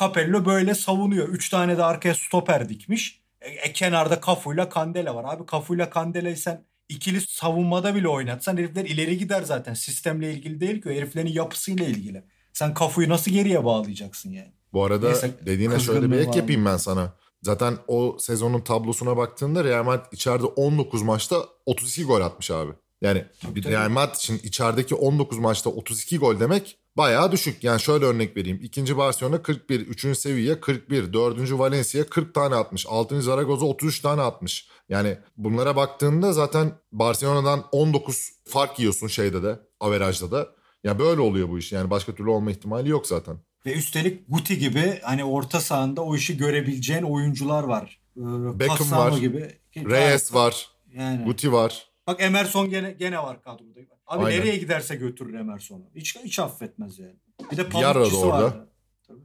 Capello 0.00 0.44
böyle 0.44 0.74
savunuyor. 0.74 1.28
Üç 1.28 1.48
tane 1.48 1.78
de 1.78 1.84
arkaya 1.84 2.14
stoper 2.14 2.68
dikmiş. 2.68 3.20
E, 3.40 3.48
e, 3.50 3.72
kenarda 3.72 4.20
Kafuyla 4.20 4.68
Kandela 4.68 5.14
var. 5.14 5.34
Abi 5.34 5.46
Kafuyla 5.46 5.90
Kandela'yı 5.90 6.36
sen 6.36 6.64
ikili 6.88 7.20
savunmada 7.20 7.94
bile 7.94 8.08
oynatsan 8.08 8.56
herifler 8.56 8.84
ileri 8.84 9.18
gider 9.18 9.42
zaten. 9.42 9.74
Sistemle 9.74 10.32
ilgili 10.32 10.60
değil 10.60 10.82
ki 10.82 10.88
o 10.88 10.92
heriflerin 10.92 11.32
yapısıyla 11.32 11.86
ilgili. 11.86 12.24
Sen 12.52 12.74
kafayı 12.74 13.08
nasıl 13.08 13.30
geriye 13.30 13.64
bağlayacaksın 13.64 14.30
yani? 14.30 14.52
Bu 14.72 14.84
arada 14.84 15.06
Neyse, 15.08 15.30
dediğine 15.46 15.80
şöyle 15.80 16.10
bir 16.10 16.16
ek 16.16 16.38
yapayım 16.38 16.64
ben 16.64 16.76
sana. 16.76 17.12
Zaten 17.42 17.78
o 17.88 18.16
sezonun 18.20 18.60
tablosuna 18.60 19.16
baktığında 19.16 19.64
Real 19.64 19.84
Madrid 19.84 20.12
içeride 20.12 20.44
19 20.46 21.02
maçta 21.02 21.44
32 21.66 22.04
gol 22.04 22.20
atmış 22.20 22.50
abi. 22.50 22.72
Yani 23.00 23.24
tabii, 23.42 23.62
tabii. 23.62 23.72
Real 23.72 23.88
Madrid 23.88 24.14
için 24.14 24.40
içerideki 24.42 24.94
19 24.94 25.38
maçta 25.38 25.70
32 25.70 26.18
gol 26.18 26.40
demek 26.40 26.78
bayağı 26.96 27.32
düşük. 27.32 27.64
Yani 27.64 27.80
şöyle 27.80 28.04
örnek 28.04 28.36
vereyim. 28.36 28.60
İkinci 28.62 28.96
Barcelona 28.96 29.42
41, 29.42 29.80
üçüncü 29.80 30.20
Sevilla 30.20 30.60
41, 30.60 31.12
dördüncü 31.12 31.58
Valencia 31.58 32.06
40 32.06 32.34
tane 32.34 32.54
atmış. 32.54 32.86
Altıncı 32.88 33.22
Zaragoza 33.22 33.66
33 33.66 34.00
tane 34.00 34.22
atmış. 34.22 34.68
Yani 34.88 35.18
bunlara 35.36 35.76
baktığında 35.76 36.32
zaten 36.32 36.72
Barcelona'dan 36.92 37.64
19 37.72 38.30
fark 38.48 38.78
yiyorsun 38.78 39.06
şeyde 39.06 39.42
de, 39.42 39.58
averajda 39.80 40.30
da. 40.30 40.48
Ya 40.84 40.98
böyle 40.98 41.20
oluyor 41.20 41.48
bu 41.48 41.58
iş. 41.58 41.72
Yani 41.72 41.90
başka 41.90 42.14
türlü 42.14 42.30
olma 42.30 42.50
ihtimali 42.50 42.88
yok 42.88 43.06
zaten. 43.06 43.36
Ve 43.66 43.72
üstelik 43.72 44.24
Guti 44.28 44.58
gibi 44.58 45.00
hani 45.02 45.24
orta 45.24 45.60
sahanda 45.60 46.02
o 46.02 46.16
işi 46.16 46.36
görebileceğin 46.36 47.02
oyuncular 47.02 47.64
var. 47.64 48.00
Ee, 48.16 48.20
Beckham 48.58 48.90
var. 48.90 49.18
Gibi. 49.18 49.50
Reyes 49.76 50.34
var. 50.34 50.68
Yani. 50.94 51.24
Guti 51.24 51.52
var. 51.52 51.88
Bak 52.06 52.22
Emerson 52.22 52.70
gene 52.70 52.90
gene 52.90 53.18
var 53.18 53.42
kadroda. 53.42 53.95
Abi 54.06 54.24
Aynen. 54.24 54.40
nereye 54.40 54.56
giderse 54.56 54.96
götürür 54.96 55.34
Emerson'u. 55.34 55.84
Hiç 55.94 56.16
hiç 56.16 56.38
affetmez 56.38 56.98
yani. 56.98 57.16
Bir 57.52 57.56
de 57.56 57.68
Pamukçısı 57.68 58.28
vardı. 58.28 58.68
Tabii. 59.08 59.20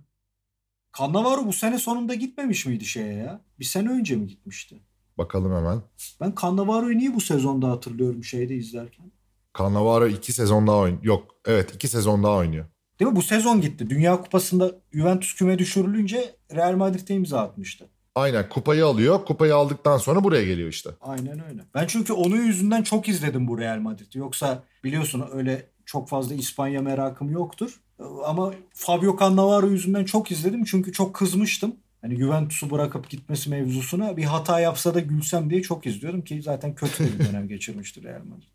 Cannavaro 0.97 1.45
bu 1.45 1.53
sene 1.53 1.77
sonunda 1.79 2.13
gitmemiş 2.13 2.65
miydi 2.65 2.85
şeye 2.85 3.13
ya? 3.13 3.41
Bir 3.59 3.65
sene 3.65 3.89
önce 3.89 4.15
mi 4.15 4.27
gitmişti? 4.27 4.81
Bakalım 5.17 5.55
hemen. 5.55 5.81
Ben 6.21 6.33
Cannavaro'yu 6.41 6.97
niye 6.97 7.15
bu 7.15 7.21
sezonda 7.21 7.69
hatırlıyorum 7.69 8.23
şeyde 8.23 8.55
izlerken? 8.55 9.11
Cannavaro 9.57 10.07
iki 10.07 10.33
sezon 10.33 10.67
daha 10.67 10.77
oynuyor. 10.77 11.03
Yok 11.03 11.35
evet 11.45 11.75
iki 11.75 11.87
sezon 11.87 12.23
daha 12.23 12.35
oynuyor. 12.35 12.65
Değil 12.99 13.11
mi? 13.11 13.15
Bu 13.15 13.21
sezon 13.21 13.61
gitti. 13.61 13.89
Dünya 13.89 14.21
Kupası'nda 14.21 14.71
Juventus 14.91 15.35
küme 15.35 15.59
düşürülünce 15.59 16.35
Real 16.55 16.75
Madrid'e 16.75 17.13
imza 17.13 17.39
atmıştı. 17.39 17.89
Aynen 18.15 18.49
kupayı 18.49 18.85
alıyor. 18.85 19.25
Kupayı 19.25 19.55
aldıktan 19.55 19.97
sonra 19.97 20.23
buraya 20.23 20.45
geliyor 20.45 20.69
işte. 20.69 20.89
Aynen 21.01 21.45
öyle. 21.49 21.61
Ben 21.75 21.87
çünkü 21.87 22.13
onun 22.13 22.35
yüzünden 22.35 22.83
çok 22.83 23.07
izledim 23.09 23.47
bu 23.47 23.59
Real 23.59 23.79
Madrid'i. 23.79 24.17
Yoksa 24.17 24.63
biliyorsun 24.83 25.25
öyle 25.33 25.69
çok 25.85 26.09
fazla 26.09 26.35
İspanya 26.35 26.81
merakım 26.81 27.29
yoktur. 27.29 27.81
Ama 28.25 28.53
Fabio 28.73 29.17
Cannavaro 29.19 29.67
yüzünden 29.67 30.05
çok 30.05 30.31
izledim 30.31 30.63
çünkü 30.63 30.91
çok 30.91 31.15
kızmıştım. 31.15 31.75
Hani 32.01 32.15
Juventus'u 32.17 32.71
bırakıp 32.71 33.09
gitmesi 33.09 33.49
mevzusuna 33.49 34.17
bir 34.17 34.23
hata 34.23 34.59
yapsa 34.59 34.93
da 34.93 34.99
gülsem 34.99 35.49
diye 35.49 35.61
çok 35.61 35.85
izliyordum 35.85 36.21
ki 36.21 36.41
zaten 36.41 36.75
kötü 36.75 37.03
bir 37.03 37.25
dönem 37.29 37.47
geçirmiştir 37.47 38.03
Real 38.03 38.23
Madrid. 38.23 38.47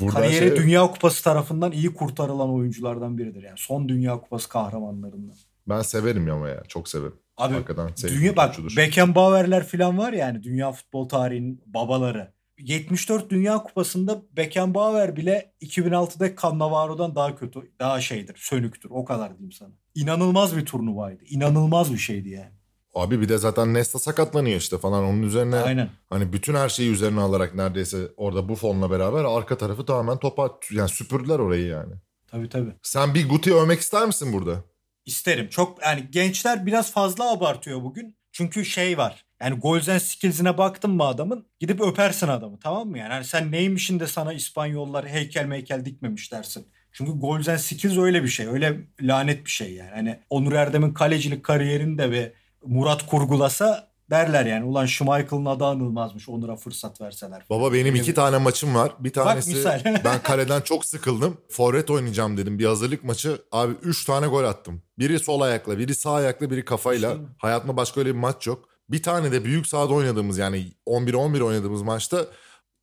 Buradan 0.00 0.22
Kariyeri 0.22 0.48
şey- 0.48 0.56
Dünya 0.56 0.86
Kupası 0.86 1.24
tarafından 1.24 1.72
iyi 1.72 1.94
kurtarılan 1.94 2.50
oyunculardan 2.54 3.18
biridir. 3.18 3.42
Yani 3.42 3.58
son 3.58 3.88
Dünya 3.88 4.20
Kupası 4.20 4.48
kahramanlarından. 4.48 5.36
Ben 5.68 5.82
severim 5.82 6.30
ama 6.30 6.48
ya. 6.48 6.62
Çok 6.68 6.88
severim. 6.88 7.16
Abi 7.36 7.54
sevdiğim 7.96 8.22
dünya 8.22 8.36
bak 8.36 8.58
oyuncudur. 8.58 8.76
Beckenbauer'ler 8.76 9.66
falan 9.66 9.98
var 9.98 10.12
yani 10.12 10.42
dünya 10.42 10.72
futbol 10.72 11.08
tarihinin 11.08 11.62
babaları. 11.66 12.36
74 12.58 13.30
Dünya 13.30 13.58
Kupası'nda 13.58 14.22
Beckenbauer 14.36 15.16
bile 15.16 15.52
2006'da 15.62 16.36
Cannavaro'dan 16.42 17.14
daha 17.14 17.36
kötü, 17.36 17.60
daha 17.80 18.00
şeydir, 18.00 18.36
sönüktür. 18.38 18.90
O 18.92 19.04
kadar 19.04 19.30
diyeyim 19.30 19.52
sana. 19.52 19.70
İnanılmaz 19.94 20.56
bir 20.56 20.66
turnuvaydı. 20.66 21.24
İnanılmaz 21.24 21.92
bir 21.92 21.98
şeydi 21.98 22.28
yani. 22.28 22.50
Abi 22.94 23.20
bir 23.20 23.28
de 23.28 23.38
zaten 23.38 23.74
Nesta 23.74 23.98
sakatlanıyor 23.98 24.56
işte 24.56 24.78
falan. 24.78 25.04
Onun 25.04 25.22
üzerine 25.22 25.56
Aynen. 25.56 25.88
hani 26.10 26.32
bütün 26.32 26.54
her 26.54 26.68
şeyi 26.68 26.90
üzerine 26.90 27.20
alarak 27.20 27.54
neredeyse 27.54 28.08
orada 28.16 28.48
Buffon'la 28.48 28.90
beraber 28.90 29.24
arka 29.24 29.58
tarafı 29.58 29.84
tamamen 29.86 30.18
topa 30.18 30.50
yani 30.70 30.88
süpürdüler 30.88 31.38
orayı 31.38 31.66
yani. 31.66 31.92
Tabii 32.26 32.48
tabii. 32.48 32.72
Sen 32.82 33.14
bir 33.14 33.28
Guti 33.28 33.54
övmek 33.54 33.80
ister 33.80 34.06
misin 34.06 34.32
burada? 34.32 34.64
İsterim. 35.06 35.48
Çok 35.48 35.82
yani 35.82 36.10
gençler 36.10 36.66
biraz 36.66 36.92
fazla 36.92 37.32
abartıyor 37.32 37.82
bugün. 37.82 38.16
Çünkü 38.32 38.64
şey 38.64 38.98
var. 38.98 39.24
Yani 39.40 39.60
goals 39.60 39.88
and 39.88 39.98
skills'ine 39.98 40.58
baktın 40.58 40.90
mı 40.90 41.04
adamın 41.04 41.46
gidip 41.60 41.80
öpersin 41.80 42.28
adamı 42.28 42.58
tamam 42.58 42.88
mı 42.88 42.98
yani? 42.98 43.12
Hani 43.12 43.24
sen 43.24 43.52
neymişin 43.52 44.00
de 44.00 44.06
sana 44.06 44.32
İspanyollar 44.32 45.08
heykel 45.08 45.44
meykel 45.46 45.84
dikmemiş 45.84 46.32
dersin. 46.32 46.68
Çünkü 46.92 47.12
goals 47.12 47.48
and 47.48 47.58
skills 47.58 47.98
öyle 47.98 48.22
bir 48.22 48.28
şey. 48.28 48.46
Öyle 48.46 48.80
lanet 49.00 49.44
bir 49.44 49.50
şey 49.50 49.74
yani. 49.74 49.90
Hani 49.90 50.20
Onur 50.30 50.52
Erdem'in 50.52 50.94
kalecilik 50.94 51.44
kariyerini 51.44 51.98
de 51.98 52.10
ve 52.10 52.32
Murat 52.64 53.06
kurgulasa 53.06 53.92
derler 54.10 54.46
yani. 54.46 54.64
Ulan 54.64 54.86
Schmeichel'ın 54.86 55.44
adı 55.44 55.64
anılmazmış 55.64 56.28
Onur'a 56.28 56.56
fırsat 56.56 57.00
verseler. 57.00 57.44
Baba 57.50 57.72
benim 57.72 57.94
iki 57.94 58.14
tane 58.14 58.38
maçım 58.38 58.74
var. 58.74 58.92
Bir 58.98 59.12
tanesi 59.12 59.50
misal. 59.54 59.84
ben 60.04 60.22
kaleden 60.22 60.60
çok 60.60 60.84
sıkıldım. 60.84 61.36
Forvet 61.48 61.90
oynayacağım 61.90 62.36
dedim. 62.36 62.58
Bir 62.58 62.64
hazırlık 62.64 63.04
maçı. 63.04 63.42
Abi 63.52 63.72
3 63.82 64.04
tane 64.04 64.26
gol 64.26 64.44
attım. 64.44 64.82
Biri 64.98 65.18
sol 65.18 65.40
ayakla, 65.40 65.78
biri 65.78 65.94
sağ 65.94 66.12
ayakla, 66.12 66.50
biri 66.50 66.64
kafayla. 66.64 67.12
İşte. 67.12 67.24
Hayatımda 67.38 67.76
başka 67.76 68.00
öyle 68.00 68.14
bir 68.14 68.18
maç 68.18 68.46
yok. 68.46 68.68
Bir 68.88 69.02
tane 69.02 69.32
de 69.32 69.44
büyük 69.44 69.66
sahada 69.66 69.94
oynadığımız 69.94 70.38
yani 70.38 70.72
11-11 70.86 71.42
oynadığımız 71.42 71.82
maçta 71.82 72.26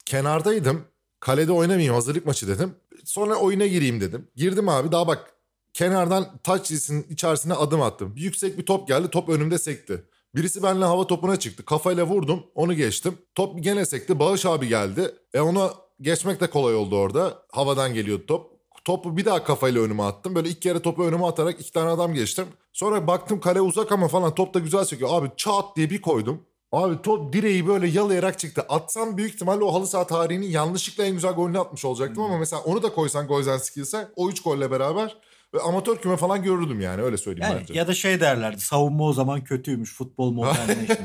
kenardaydım. 0.05 0.85
Kalede 1.19 1.51
oynamayayım 1.51 1.93
hazırlık 1.93 2.25
maçı 2.25 2.47
dedim. 2.47 2.75
Sonra 3.05 3.35
oyuna 3.35 3.67
gireyim 3.67 4.01
dedim. 4.01 4.27
Girdim 4.35 4.69
abi 4.69 4.91
daha 4.91 5.07
bak 5.07 5.33
kenardan 5.73 6.37
taç 6.43 6.65
çizgisinin 6.65 7.05
içerisine 7.09 7.53
adım 7.53 7.81
attım. 7.81 8.13
Yüksek 8.15 8.57
bir 8.57 8.65
top 8.65 8.87
geldi 8.87 9.07
top 9.09 9.29
önümde 9.29 9.57
sekti. 9.57 10.03
Birisi 10.35 10.63
benimle 10.63 10.85
hava 10.85 11.07
topuna 11.07 11.39
çıktı. 11.39 11.65
Kafayla 11.65 12.03
vurdum 12.03 12.43
onu 12.55 12.73
geçtim. 12.73 13.17
Top 13.35 13.63
gene 13.63 13.85
sekti. 13.85 14.19
Bağış 14.19 14.45
abi 14.45 14.67
geldi. 14.67 15.15
E 15.33 15.39
onu 15.41 15.71
geçmek 16.01 16.41
de 16.41 16.49
kolay 16.49 16.75
oldu 16.75 16.95
orada. 16.95 17.43
Havadan 17.51 17.93
geliyordu 17.93 18.25
top. 18.27 18.53
Topu 18.85 19.17
bir 19.17 19.25
daha 19.25 19.43
kafayla 19.43 19.81
önüme 19.81 20.03
attım. 20.03 20.35
Böyle 20.35 20.49
iki 20.49 20.59
kere 20.59 20.79
topu 20.81 21.03
önüme 21.03 21.25
atarak 21.25 21.61
iki 21.61 21.71
tane 21.71 21.89
adam 21.89 22.13
geçtim. 22.13 22.45
Sonra 22.73 23.07
baktım 23.07 23.39
kale 23.39 23.61
uzak 23.61 23.91
ama 23.91 24.07
falan 24.07 24.35
top 24.35 24.53
da 24.53 24.59
güzel 24.59 24.85
çekiyor. 24.85 25.09
Abi 25.13 25.31
çat 25.37 25.65
diye 25.75 25.89
bir 25.89 26.01
koydum. 26.01 26.41
Abi 26.71 27.01
top 27.01 27.33
direği 27.33 27.67
böyle 27.67 27.87
yalayarak 27.87 28.39
çıktı. 28.39 28.65
Atsam 28.69 29.17
büyük 29.17 29.33
ihtimalle 29.33 29.63
o 29.63 29.73
halı 29.73 29.87
saha 29.87 30.07
tarihinin 30.07 30.47
yanlışlıkla 30.47 31.03
en 31.03 31.13
güzel 31.13 31.33
golünü 31.33 31.59
atmış 31.59 31.85
olacaktım 31.85 32.23
ama 32.23 32.37
mesela 32.37 32.61
onu 32.61 32.83
da 32.83 32.93
koysan 32.93 33.27
Goyzen 33.27 33.57
Skills'e 33.57 34.07
o 34.15 34.29
3 34.29 34.43
golle 34.43 34.71
beraber 34.71 35.17
ve 35.53 35.59
amatör 35.59 35.97
küme 35.97 36.17
falan 36.17 36.43
görürdüm 36.43 36.81
yani 36.81 37.01
öyle 37.01 37.17
söyleyeyim 37.17 37.51
Yani 37.51 37.61
bence. 37.61 37.73
ya 37.73 37.87
da 37.87 37.93
şey 37.93 38.19
derlerdi 38.19 38.61
savunma 38.61 39.03
o 39.03 39.13
zaman 39.13 39.43
kötüymüş 39.43 39.93
futbol 39.93 40.31
modernleşmiş. 40.33 40.97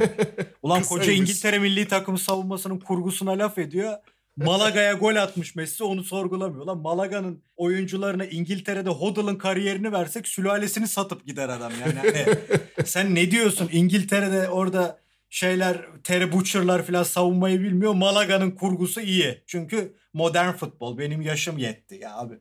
Ulan 0.62 0.82
koca. 0.82 1.12
İngiltere 1.12 1.58
milli 1.58 1.88
takımı 1.88 2.18
savunmasının 2.18 2.78
kurgusuna 2.78 3.30
laf 3.30 3.58
ediyor. 3.58 3.92
Malaga'ya 4.36 4.92
gol 4.92 5.16
atmış 5.16 5.54
Messi 5.54 5.84
onu 5.84 6.04
sorgulamıyor. 6.04 6.66
Lan 6.66 6.78
Malaga'nın 6.78 7.42
oyuncularına 7.56 8.24
İngiltere'de 8.24 8.90
Hoddle'ın 8.90 9.36
kariyerini 9.36 9.92
versek 9.92 10.28
sülalesini 10.28 10.88
satıp 10.88 11.26
gider 11.26 11.48
adam 11.48 11.72
yani. 11.80 11.94
Hani 11.94 12.26
sen 12.84 13.14
ne 13.14 13.30
diyorsun 13.30 13.68
İngiltere'de 13.72 14.48
orada 14.48 14.98
şeyler 15.30 15.86
Terry 16.04 16.32
Butcher'lar 16.32 16.86
falan 16.86 17.02
savunmayı 17.02 17.60
bilmiyor. 17.60 17.94
Malaga'nın 17.94 18.50
kurgusu 18.50 19.00
iyi. 19.00 19.42
Çünkü 19.46 19.96
modern 20.14 20.52
futbol 20.52 20.98
benim 20.98 21.22
yaşım 21.22 21.58
yetti 21.58 21.94
ya 22.02 22.16
abi. 22.16 22.34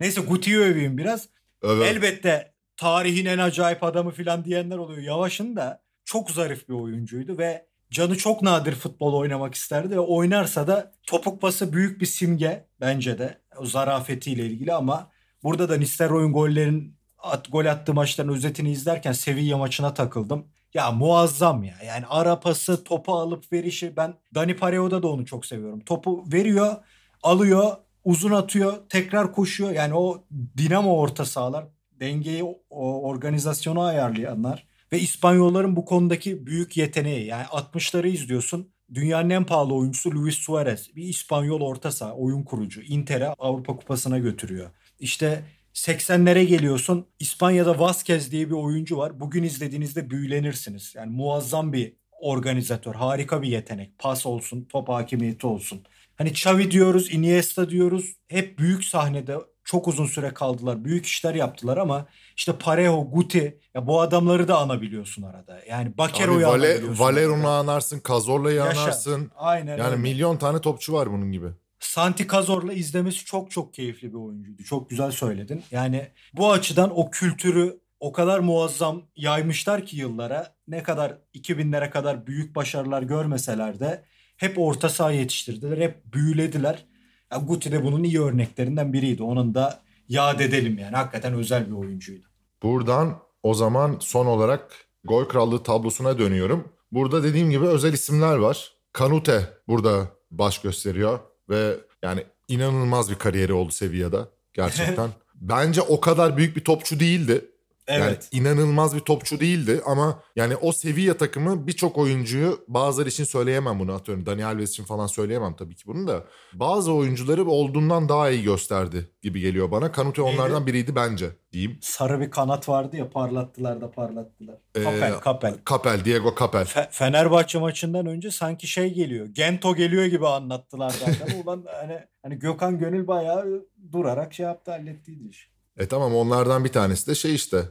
Neyse 0.00 0.20
Guti'yi 0.20 0.58
öveyim 0.58 0.98
biraz. 0.98 1.28
Evet. 1.64 1.96
Elbette 1.96 2.54
tarihin 2.76 3.26
en 3.26 3.38
acayip 3.38 3.84
adamı 3.84 4.10
falan 4.10 4.44
diyenler 4.44 4.76
oluyor. 4.76 5.02
Yavaş'ın 5.02 5.56
da 5.56 5.82
çok 6.04 6.30
zarif 6.30 6.68
bir 6.68 6.74
oyuncuydu 6.74 7.38
ve 7.38 7.66
canı 7.90 8.16
çok 8.16 8.42
nadir 8.42 8.74
futbol 8.74 9.14
oynamak 9.14 9.54
isterdi 9.54 9.90
ve 9.90 10.00
oynarsa 10.00 10.66
da 10.66 10.92
topuk 11.06 11.40
pası 11.40 11.72
büyük 11.72 12.00
bir 12.00 12.06
simge 12.06 12.66
bence 12.80 13.18
de 13.18 13.38
o 13.58 13.66
zarafetiyle 13.66 14.46
ilgili 14.46 14.72
ama 14.72 15.10
burada 15.42 15.68
da 15.68 15.76
Nistelrooy'un 15.76 16.32
gollerin 16.32 16.96
at, 17.18 17.52
gol 17.52 17.66
attığı 17.66 17.94
maçların 17.94 18.28
özetini 18.28 18.70
izlerken 18.70 19.12
Sevilla 19.12 19.58
maçına 19.58 19.94
takıldım. 19.94 20.46
Ya 20.74 20.90
muazzam 20.90 21.64
ya. 21.64 21.74
Yani 21.86 22.04
ara 22.08 22.40
pası, 22.40 22.84
topu 22.84 23.14
alıp 23.14 23.52
verişi. 23.52 23.96
Ben 23.96 24.14
Dani 24.34 24.56
Pareo'da 24.56 25.02
da 25.02 25.08
onu 25.08 25.26
çok 25.26 25.46
seviyorum. 25.46 25.80
Topu 25.80 26.24
veriyor, 26.32 26.76
alıyor, 27.22 27.76
uzun 28.04 28.30
atıyor, 28.30 28.88
tekrar 28.88 29.32
koşuyor. 29.32 29.70
Yani 29.70 29.94
o 29.94 30.24
dinamo 30.56 30.92
orta 30.92 31.24
sahalar, 31.24 31.66
dengeyi, 32.00 32.44
o 32.70 33.02
organizasyonu 33.08 33.82
ayarlayanlar 33.82 34.66
ve 34.92 35.00
İspanyolların 35.00 35.76
bu 35.76 35.84
konudaki 35.84 36.46
büyük 36.46 36.76
yeteneği. 36.76 37.26
Yani 37.26 37.44
60'ları 37.44 38.08
izliyorsun. 38.08 38.72
Dünyanın 38.94 39.30
en 39.30 39.44
pahalı 39.44 39.74
oyuncusu 39.74 40.10
Luis 40.10 40.34
Suarez. 40.34 40.96
Bir 40.96 41.02
İspanyol 41.02 41.60
orta 41.60 41.92
saha, 41.92 42.14
oyun 42.14 42.42
kurucu. 42.42 42.82
Inter'e 42.82 43.28
Avrupa 43.28 43.76
Kupası'na 43.76 44.18
götürüyor. 44.18 44.70
İşte 45.00 45.44
80'lere 45.74 46.42
geliyorsun. 46.42 47.06
İspanya'da 47.18 47.78
Vazquez 47.78 48.32
diye 48.32 48.46
bir 48.46 48.54
oyuncu 48.54 48.96
var. 48.96 49.20
Bugün 49.20 49.42
izlediğinizde 49.42 50.10
büyülenirsiniz. 50.10 50.92
Yani 50.96 51.12
muazzam 51.12 51.72
bir 51.72 51.96
organizatör. 52.20 52.94
Harika 52.94 53.42
bir 53.42 53.48
yetenek. 53.48 53.98
Pas 53.98 54.26
olsun, 54.26 54.64
top 54.64 54.88
hakimiyeti 54.88 55.46
olsun. 55.46 55.82
Hani 56.20 56.30
Xavi 56.30 56.70
diyoruz, 56.70 57.14
Iniesta 57.14 57.70
diyoruz. 57.70 58.16
Hep 58.28 58.58
büyük 58.58 58.84
sahnede 58.84 59.36
çok 59.64 59.88
uzun 59.88 60.06
süre 60.06 60.34
kaldılar. 60.34 60.84
Büyük 60.84 61.06
işler 61.06 61.34
yaptılar 61.34 61.76
ama 61.76 62.06
işte 62.36 62.52
Parejo, 62.58 63.10
Guti 63.10 63.60
ya 63.74 63.86
bu 63.86 64.00
adamları 64.00 64.48
da 64.48 64.58
anabiliyorsun 64.58 65.22
arada. 65.22 65.60
Yani 65.68 65.98
Bakero'yu 65.98 66.46
Vale, 66.46 66.66
anabiliyorsun. 66.68 67.04
Valeron'u 67.04 67.48
anarsın, 67.48 68.02
Cazorla'yı 68.08 68.56
Yaşa. 68.56 68.80
anarsın. 68.82 69.30
Aynen 69.36 69.78
Yani 69.78 69.90
öyle. 69.90 69.96
milyon 69.96 70.36
tane 70.36 70.60
topçu 70.60 70.92
var 70.92 71.12
bunun 71.12 71.32
gibi. 71.32 71.46
Santi 71.78 72.28
Cazor'la 72.28 72.72
izlemesi 72.72 73.24
çok 73.24 73.50
çok 73.50 73.74
keyifli 73.74 74.08
bir 74.08 74.18
oyuncuydu. 74.18 74.62
Çok 74.62 74.90
güzel 74.90 75.10
söyledin. 75.10 75.62
Yani 75.70 76.08
bu 76.34 76.52
açıdan 76.52 76.98
o 76.98 77.10
kültürü 77.10 77.80
o 78.00 78.12
kadar 78.12 78.38
muazzam 78.38 79.02
yaymışlar 79.16 79.86
ki 79.86 79.96
yıllara. 79.96 80.54
Ne 80.68 80.82
kadar 80.82 81.18
2000'lere 81.34 81.90
kadar 81.90 82.26
büyük 82.26 82.54
başarılar 82.54 83.02
görmeseler 83.02 83.80
de 83.80 84.04
hep 84.40 84.58
orta 84.58 84.88
saha 84.88 85.10
yetiştirdiler. 85.10 85.78
Hep 85.78 86.14
büyülediler. 86.14 86.84
Ya 87.32 87.38
Guti 87.38 87.72
de 87.72 87.84
bunun 87.84 88.02
iyi 88.02 88.20
örneklerinden 88.20 88.92
biriydi. 88.92 89.22
Onun 89.22 89.54
da 89.54 89.82
yad 90.08 90.40
edelim 90.40 90.78
yani. 90.78 90.96
Hakikaten 90.96 91.34
özel 91.34 91.66
bir 91.66 91.72
oyuncuydu. 91.72 92.26
Buradan 92.62 93.18
o 93.42 93.54
zaman 93.54 93.96
son 94.00 94.26
olarak 94.26 94.86
gol 95.04 95.24
krallığı 95.24 95.62
tablosuna 95.62 96.18
dönüyorum. 96.18 96.68
Burada 96.92 97.22
dediğim 97.22 97.50
gibi 97.50 97.66
özel 97.66 97.92
isimler 97.92 98.36
var. 98.36 98.72
Kanute 98.92 99.48
burada 99.68 100.08
baş 100.30 100.60
gösteriyor 100.60 101.18
ve 101.48 101.76
yani 102.02 102.24
inanılmaz 102.48 103.10
bir 103.10 103.14
kariyeri 103.14 103.52
oldu 103.52 103.72
Sevilla'da 103.72 104.28
gerçekten. 104.52 105.10
Bence 105.34 105.82
o 105.82 106.00
kadar 106.00 106.36
büyük 106.36 106.56
bir 106.56 106.64
topçu 106.64 107.00
değildi. 107.00 107.49
Yani 107.90 108.04
Evet. 108.04 108.28
inanılmaz 108.32 108.94
bir 108.94 109.00
topçu 109.00 109.40
değildi 109.40 109.80
ama 109.86 110.22
yani 110.36 110.56
o 110.56 110.72
Sevilla 110.72 111.16
takımı 111.16 111.66
birçok 111.66 111.98
oyuncuyu 111.98 112.64
bazıları 112.68 113.08
için 113.08 113.24
söyleyemem 113.24 113.78
bunu 113.80 113.92
atıyorum. 113.92 114.26
Dani 114.26 114.44
Alves 114.44 114.70
için 114.70 114.84
falan 114.84 115.06
söyleyemem 115.06 115.54
tabii 115.56 115.74
ki 115.74 115.82
bunu 115.86 116.06
da. 116.08 116.24
Bazı 116.52 116.92
oyuncuları 116.92 117.44
olduğundan 117.44 118.08
daha 118.08 118.30
iyi 118.30 118.42
gösterdi 118.42 119.10
gibi 119.22 119.40
geliyor 119.40 119.70
bana. 119.70 119.92
Kanute 119.92 120.22
onlardan 120.22 120.66
biriydi 120.66 120.94
bence 120.94 121.26
diyeyim. 121.52 121.78
Sarı 121.82 122.20
bir 122.20 122.30
kanat 122.30 122.68
vardı 122.68 122.96
ya 122.96 123.10
parlattılar 123.10 123.80
da 123.80 123.90
parlattılar. 123.90 124.56
Ee, 124.74 124.82
Kapel, 124.84 125.12
Kapel. 125.20 125.54
Kapel, 125.64 126.04
Diego 126.04 126.34
Kapel. 126.34 126.62
Fe- 126.66 126.88
Fenerbahçe 126.90 127.58
maçından 127.58 128.06
önce 128.06 128.30
sanki 128.30 128.66
şey 128.66 128.94
geliyor. 128.94 129.26
Gento 129.26 129.74
geliyor 129.74 130.04
gibi 130.04 130.26
anlattılar 130.28 130.90
zaten. 130.90 131.40
Ulan 131.44 131.64
hani 131.80 131.98
hani 132.22 132.38
Gökhan 132.38 132.78
Gönül 132.78 133.06
bayağı 133.06 133.66
durarak 133.92 134.34
şey 134.34 134.46
yaptı 134.46 134.70
hallettiydi 134.70 135.28
iş. 135.28 135.50
E 135.78 135.86
tamam 135.88 136.14
onlardan 136.16 136.64
bir 136.64 136.72
tanesi 136.72 137.06
de 137.06 137.14
şey 137.14 137.34
işte 137.34 137.62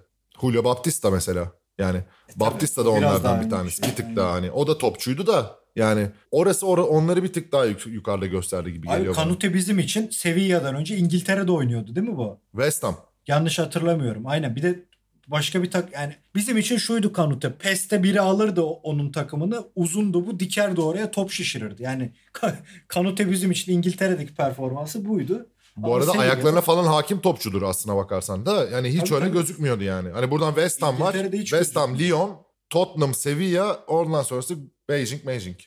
Julio 0.42 0.64
Baptista 0.64 1.12
mesela. 1.12 1.52
Yani 1.78 2.00
Baptista 2.36 2.86
da 2.86 2.90
E, 2.90 2.92
onlardan 2.92 3.42
bir 3.46 3.50
tanesi. 3.50 3.82
şey, 3.82 3.90
Bir 3.92 3.96
tık 3.96 4.16
daha 4.16 4.32
hani. 4.32 4.52
O 4.52 4.68
da 4.68 4.78
topçuydu 4.78 5.28
da 5.28 5.56
yani 5.76 6.08
orası 6.32 6.66
or- 6.66 6.80
onları 6.82 7.24
bir 7.24 7.34
tık 7.34 7.52
daha 7.52 7.66
yuk- 7.66 7.88
yukarıda 7.88 8.26
gösterdi 8.26 8.74
gibi 8.74 8.90
Abi 8.90 8.98
geliyor 8.98 9.16
bana. 9.16 9.24
Kanute 9.24 9.54
bizim 9.54 9.80
için 9.80 10.10
Sevilla'dan 10.10 10.76
önce 10.76 10.98
İngiltere'de 10.98 11.52
oynuyordu 11.52 11.96
değil 11.96 12.08
mi 12.10 12.18
bu? 12.18 12.40
West 12.52 12.84
Ham. 12.84 12.98
Yanlış 13.28 13.60
hatırlamıyorum. 13.60 14.28
Aynen 14.28 14.56
bir 14.56 14.62
de 14.64 14.86
başka 15.28 15.64
bir 15.64 15.72
tak 15.72 15.94
yani 15.94 16.16
bizim 16.36 16.58
için 16.58 16.78
şuydu 16.78 17.14
Kanute. 17.14 17.54
Peste 17.58 18.04
biri 18.04 18.22
alırdı 18.22 18.62
onun 18.62 19.12
takımını. 19.12 19.64
Uzundu 19.76 20.28
bu 20.28 20.40
dikerdi 20.40 20.82
oraya 20.82 21.12
top 21.12 21.32
şişirirdi. 21.32 21.84
Yani 21.84 22.12
Kanute 22.88 23.32
bizim 23.32 23.52
için 23.52 23.72
İngiltere'deki 23.74 24.36
performansı 24.36 25.06
buydu. 25.06 25.48
Bu 25.78 25.88
Ama 25.88 25.96
arada 25.96 26.12
Sevilla'da- 26.12 26.22
ayaklarına 26.24 26.62
falan 26.62 26.84
hakim 26.86 27.20
topçudur 27.22 27.62
aslına 27.62 27.96
bakarsan 27.96 28.46
da. 28.46 28.70
Yani 28.70 28.90
hiç 28.90 29.00
Tabii, 29.00 29.14
öyle 29.16 29.26
tabii. 29.26 29.38
gözükmüyordu 29.38 29.84
yani. 29.84 30.10
Hani 30.10 30.32
buradan 30.32 30.50
West 30.54 30.82
Ham 30.82 31.00
var. 31.00 31.16
West 31.32 31.76
Ham. 31.76 32.00
Lyon, 32.00 32.38
Tottenham, 32.70 33.14
Sevilla. 33.14 33.84
Ondan 33.88 34.24
sonrası 34.24 34.58
Beijing, 34.90 35.28
Beijing. 35.28 35.58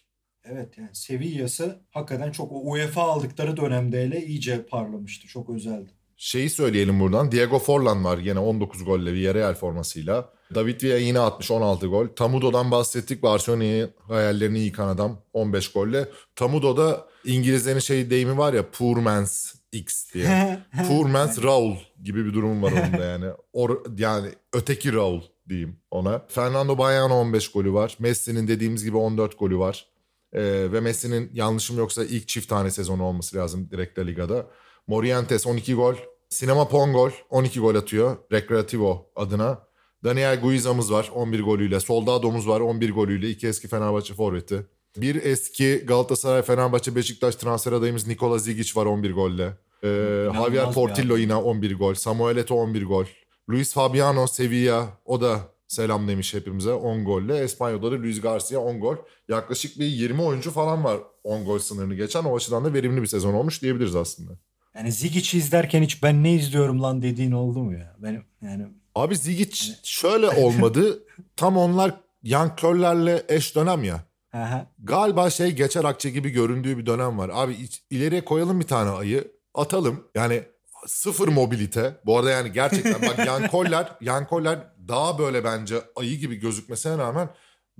Evet 0.44 0.78
yani 0.78 0.88
Sevilla'sı 0.92 1.80
hakikaten 1.90 2.32
çok 2.32 2.52
o 2.52 2.70
UEFA 2.70 3.02
aldıkları 3.02 3.56
dönemde 3.56 4.02
hele 4.02 4.24
iyice 4.26 4.66
parlamıştı. 4.66 5.28
Çok 5.28 5.50
özeldi. 5.50 5.90
Şeyi 6.16 6.50
söyleyelim 6.50 7.00
buradan. 7.00 7.32
Diego 7.32 7.58
Forlan 7.58 8.04
var 8.04 8.18
yine 8.18 8.38
19 8.38 8.84
golle 8.84 9.12
Villarreal 9.12 9.54
formasıyla. 9.54 10.30
David 10.54 10.82
Villa 10.82 10.96
yine 10.96 11.20
atmış 11.20 11.50
16 11.50 11.86
gol. 11.86 12.06
Tamudo'dan 12.16 12.70
bahsettik. 12.70 13.22
Barcelona'yı 13.22 13.90
hayallerini 14.08 14.58
yıkan 14.60 14.88
adam 14.88 15.20
15 15.32 15.72
golle. 15.72 16.08
Tamudo'da 16.36 17.06
İngilizlerin 17.24 17.78
şey 17.78 18.10
deyimi 18.10 18.38
var 18.38 18.52
ya 18.52 18.70
poor 18.70 18.96
man's 18.96 19.54
X 19.72 20.14
diye. 20.14 20.58
poor 20.88 21.06
man's 21.06 21.42
Raul 21.42 21.76
gibi 22.02 22.26
bir 22.26 22.34
durum 22.34 22.62
var 22.62 22.72
onda 22.72 23.04
yani. 23.04 23.26
Or, 23.52 23.82
yani 23.98 24.28
öteki 24.52 24.92
Raul 24.92 25.20
diyeyim 25.48 25.76
ona. 25.90 26.26
Fernando 26.28 26.78
Bayano 26.78 27.14
15 27.14 27.52
golü 27.52 27.72
var. 27.72 27.96
Messi'nin 27.98 28.48
dediğimiz 28.48 28.84
gibi 28.84 28.96
14 28.96 29.38
golü 29.38 29.58
var. 29.58 29.86
Ee, 30.32 30.72
ve 30.72 30.80
Messi'nin 30.80 31.30
yanlışım 31.34 31.78
yoksa 31.78 32.04
ilk 32.04 32.28
çift 32.28 32.48
tane 32.48 32.70
sezonu 32.70 33.02
olması 33.04 33.36
lazım 33.36 33.70
direkt 33.70 33.98
La 33.98 34.02
Liga'da. 34.02 34.46
Morientes 34.86 35.46
12 35.46 35.74
gol. 35.74 35.94
Sinema 36.28 36.68
Pongol 36.68 37.10
12 37.30 37.60
gol 37.60 37.74
atıyor. 37.74 38.16
Recreativo 38.32 39.10
adına. 39.16 39.58
Daniel 40.04 40.40
Guiza'mız 40.40 40.92
var 40.92 41.10
11 41.14 41.42
golüyle. 41.42 41.80
Soldado'muz 41.80 42.48
var 42.48 42.60
11 42.60 42.90
golüyle. 42.92 43.30
İki 43.30 43.48
eski 43.48 43.68
Fenerbahçe 43.68 44.14
forveti. 44.14 44.66
Bir 44.96 45.14
eski 45.24 45.82
Galatasaray, 45.86 46.42
Fenerbahçe, 46.42 46.94
Beşiktaş 46.96 47.36
transfer 47.36 47.72
adayımız 47.72 48.06
Nikola 48.06 48.38
Zigic 48.38 48.70
var 48.80 48.86
11 48.86 49.12
golle. 49.12 49.52
Ee, 49.82 49.88
İnanılmaz 49.88 50.46
Javier 50.46 50.72
Portillo 50.72 51.12
adam. 51.14 51.20
yine 51.22 51.34
11 51.34 51.74
gol. 51.78 51.94
Samuel 51.94 52.36
Eto'o 52.36 52.58
11 52.58 52.84
gol. 52.84 53.04
Luis 53.50 53.72
Fabiano 53.74 54.26
Sevilla 54.26 54.88
o 55.04 55.20
da 55.20 55.40
selam 55.68 56.08
demiş 56.08 56.34
hepimize 56.34 56.72
10 56.72 57.04
golle. 57.04 57.38
Espanyol'da 57.38 57.92
da 57.92 57.96
Luis 57.96 58.20
Garcia 58.20 58.60
10 58.60 58.80
gol. 58.80 58.96
Yaklaşık 59.28 59.78
bir 59.78 59.86
20 59.86 60.22
oyuncu 60.22 60.50
falan 60.50 60.84
var 60.84 60.98
10 61.24 61.44
gol 61.44 61.58
sınırını 61.58 61.94
geçen. 61.94 62.24
O 62.24 62.36
açıdan 62.36 62.64
da 62.64 62.74
verimli 62.74 63.02
bir 63.02 63.06
sezon 63.06 63.34
olmuş 63.34 63.62
diyebiliriz 63.62 63.96
aslında. 63.96 64.32
Yani 64.74 64.92
Zigic'i 64.92 65.38
izlerken 65.38 65.82
hiç 65.82 66.02
ben 66.02 66.22
ne 66.24 66.34
izliyorum 66.34 66.82
lan 66.82 67.02
dediğin 67.02 67.32
oldu 67.32 67.58
mu 67.58 67.72
ya? 67.72 67.96
Benim 67.98 68.24
yani 68.42 68.66
Abi 68.94 69.16
Zigic 69.16 69.72
şöyle 69.82 70.28
olmadı. 70.28 71.02
Tam 71.36 71.56
onlar 71.56 71.94
Yan 72.22 72.56
Körler'le 72.56 73.22
eş 73.28 73.56
dönem 73.56 73.84
ya. 73.84 74.04
Aha. 74.32 74.66
Galiba 74.78 75.30
şey 75.30 75.50
geçer 75.52 75.84
akçe 75.84 76.10
gibi 76.10 76.30
göründüğü 76.30 76.78
bir 76.78 76.86
dönem 76.86 77.18
var. 77.18 77.30
Abi 77.32 77.52
iç- 77.52 77.82
ileriye 77.90 78.24
koyalım 78.24 78.60
bir 78.60 78.66
tane 78.66 78.90
ayı. 78.90 79.32
Atalım. 79.54 80.08
Yani 80.14 80.42
sıfır 80.86 81.28
mobilite. 81.28 82.00
Bu 82.06 82.18
arada 82.18 82.30
yani 82.30 82.52
gerçekten 82.52 83.02
bak 83.02 83.18
Yan 83.26 83.48
Koller, 83.48 83.96
Yan 84.00 84.26
Koller 84.26 84.58
daha 84.88 85.18
böyle 85.18 85.44
bence 85.44 85.76
ayı 85.96 86.18
gibi 86.18 86.36
gözükmesine 86.36 86.98
rağmen 86.98 87.28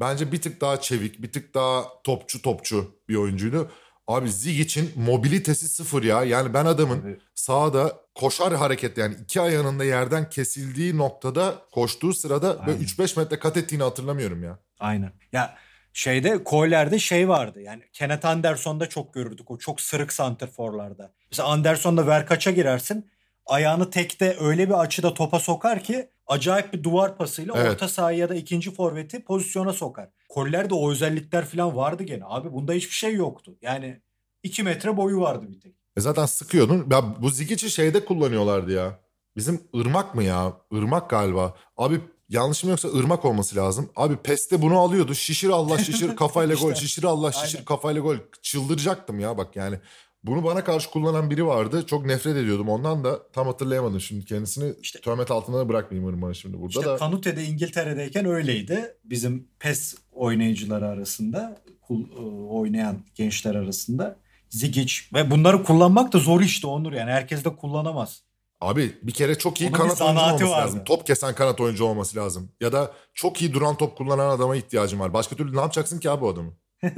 bence 0.00 0.32
bir 0.32 0.42
tık 0.42 0.60
daha 0.60 0.80
çevik, 0.80 1.22
bir 1.22 1.32
tık 1.32 1.54
daha 1.54 1.84
topçu 2.04 2.42
topçu 2.42 2.94
bir 3.08 3.16
oyuncuydu. 3.16 3.70
Abi 4.06 4.32
Zigic'in 4.32 4.92
mobilitesi 4.96 5.68
sıfır 5.68 6.02
ya. 6.02 6.24
Yani 6.24 6.54
ben 6.54 6.66
adamın 6.66 7.20
sahada 7.34 8.00
koşar 8.14 8.54
hareket 8.54 8.98
yani 8.98 9.16
iki 9.22 9.40
ayağının 9.40 9.78
da 9.78 9.84
yerden 9.84 10.30
kesildiği 10.30 10.98
noktada 10.98 11.54
koştuğu 11.72 12.14
sırada 12.14 12.66
böyle 12.66 12.78
Aynen. 12.78 12.84
3-5 12.84 13.18
metre 13.18 13.38
kat 13.38 13.56
ettiğini 13.56 13.82
hatırlamıyorum 13.82 14.42
ya. 14.44 14.58
Aynen. 14.80 15.12
Ya 15.32 15.56
şeyde 15.92 16.44
Koyler'de 16.44 16.98
şey 16.98 17.28
vardı. 17.28 17.60
Yani 17.60 17.82
Kenneth 17.92 18.26
Anderson'da 18.26 18.88
çok 18.88 19.14
görürdük 19.14 19.50
o 19.50 19.58
çok 19.58 19.80
sırık 19.80 20.12
santrforlarda. 20.12 21.12
Mesela 21.30 21.48
Anderson'da 21.48 22.06
verkaça 22.06 22.50
girersin. 22.50 23.10
Ayağını 23.46 23.90
tekte 23.90 24.36
öyle 24.40 24.68
bir 24.68 24.80
açıda 24.80 25.14
topa 25.14 25.38
sokar 25.40 25.82
ki 25.82 26.08
acayip 26.26 26.72
bir 26.72 26.82
duvar 26.82 27.16
pasıyla 27.16 27.54
Evet. 27.56 27.70
orta 27.72 27.88
sahaya 27.88 28.18
ya 28.18 28.28
da 28.28 28.34
ikinci 28.34 28.74
forveti 28.74 29.24
pozisyona 29.24 29.72
sokar. 29.72 30.08
Kollerde 30.28 30.74
o 30.74 30.90
özellikler 30.90 31.44
falan 31.44 31.76
vardı 31.76 32.02
gene. 32.02 32.22
Abi 32.26 32.52
bunda 32.52 32.72
hiçbir 32.72 32.94
şey 32.94 33.14
yoktu. 33.14 33.56
Yani 33.62 34.00
2 34.42 34.62
metre 34.62 34.96
boyu 34.96 35.20
vardı 35.20 35.46
bir 35.48 35.60
tek. 35.60 35.74
E 35.96 36.00
zaten 36.00 36.26
sıkıyordun. 36.26 36.86
Ya 36.90 37.22
bu 37.22 37.30
Zigic'i 37.30 37.70
şeyde 37.70 38.04
kullanıyorlardı 38.04 38.72
ya. 38.72 38.98
Bizim 39.36 39.60
ırmak 39.76 40.14
mı 40.14 40.24
ya? 40.24 40.52
Irmak 40.72 41.10
galiba. 41.10 41.54
Abi 41.76 42.00
yanlışım 42.28 42.70
yoksa 42.70 42.88
ırmak 42.88 43.24
olması 43.24 43.56
lazım. 43.56 43.90
Abi 43.96 44.16
PES'te 44.16 44.62
bunu 44.62 44.78
alıyordu. 44.78 45.14
Şişir 45.14 45.48
Allah 45.48 45.78
şişir 45.78 46.16
kafayla 46.16 46.54
gol. 46.54 46.72
İşte. 46.72 46.80
Şişir 46.86 47.04
Allah 47.04 47.32
şişir 47.32 47.54
Aynen. 47.56 47.64
kafayla 47.64 48.00
gol. 48.00 48.16
Çıldıracaktım 48.42 49.20
ya 49.20 49.38
bak 49.38 49.56
yani. 49.56 49.76
Bunu 50.24 50.44
bana 50.44 50.64
karşı 50.64 50.90
kullanan 50.90 51.30
biri 51.30 51.46
vardı. 51.46 51.84
Çok 51.86 52.06
nefret 52.06 52.36
ediyordum 52.36 52.68
ondan 52.68 53.04
da. 53.04 53.30
Tam 53.32 53.46
hatırlayamadım 53.46 54.00
şimdi 54.00 54.24
kendisini. 54.24 54.74
İşte- 54.82 55.00
töhmet 55.00 55.30
altında 55.30 55.58
da 55.58 55.68
bırakmayayım 55.68 56.08
ırmağı 56.12 56.34
şimdi 56.34 56.60
burada 56.60 56.78
İşte 56.80 56.90
da. 56.90 56.96
Kanute 56.96 57.36
de 57.36 57.44
İngiltere'deyken 57.44 58.26
öyleydi. 58.26 58.94
Bizim 59.04 59.48
PES 59.58 59.94
oynayıcıları 60.12 60.88
arasında, 60.88 61.62
kul- 61.80 62.10
e, 62.16 62.20
oynayan 62.48 62.96
gençler 63.14 63.54
arasında. 63.54 64.16
Zigic 64.50 64.94
ve 65.14 65.30
bunları 65.30 65.64
kullanmak 65.64 66.12
da 66.12 66.18
zor 66.18 66.40
işte 66.40 66.66
Onur 66.66 66.92
yani. 66.92 67.10
Herkes 67.10 67.44
de 67.44 67.56
kullanamaz. 67.56 68.22
Abi 68.62 68.98
bir 69.02 69.12
kere 69.12 69.38
çok 69.38 69.60
iyi 69.60 69.68
Onun 69.70 69.78
kanat 69.78 70.00
oyuncu 70.00 70.20
olması 70.20 70.44
vardı. 70.44 70.66
lazım. 70.66 70.84
Top 70.84 71.06
kesen 71.06 71.34
kanat 71.34 71.60
oyuncu 71.60 71.84
olması 71.84 72.16
lazım. 72.16 72.48
Ya 72.60 72.72
da 72.72 72.92
çok 73.14 73.42
iyi 73.42 73.52
duran 73.52 73.76
top 73.76 73.96
kullanan 73.98 74.30
adama 74.30 74.56
ihtiyacım 74.56 75.00
var. 75.00 75.14
Başka 75.14 75.36
türlü 75.36 75.56
ne 75.56 75.60
yapacaksın 75.60 75.98
ki 75.98 76.10
abi 76.10 76.20
bu 76.20 76.28
adamı? 76.28 76.52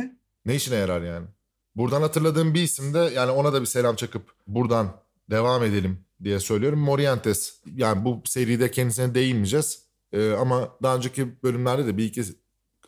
ne 0.46 0.54
işine 0.54 0.76
yarar 0.76 1.02
yani? 1.02 1.26
Buradan 1.76 2.00
hatırladığım 2.02 2.54
bir 2.54 2.62
isim 2.62 2.94
de 2.94 2.98
yani 2.98 3.30
ona 3.30 3.52
da 3.52 3.60
bir 3.60 3.66
selam 3.66 3.96
çakıp 3.96 4.22
buradan 4.46 4.96
devam 5.30 5.64
edelim 5.64 6.04
diye 6.24 6.40
söylüyorum. 6.40 6.78
Morientes. 6.78 7.60
Yani 7.74 8.04
bu 8.04 8.22
seride 8.24 8.70
kendisine 8.70 9.14
değinmeyeceğiz. 9.14 9.82
Ee, 10.12 10.32
ama 10.32 10.68
daha 10.82 10.96
önceki 10.96 11.42
bölümlerde 11.42 11.86
de 11.86 11.96
bir 11.96 12.04
iki 12.04 12.22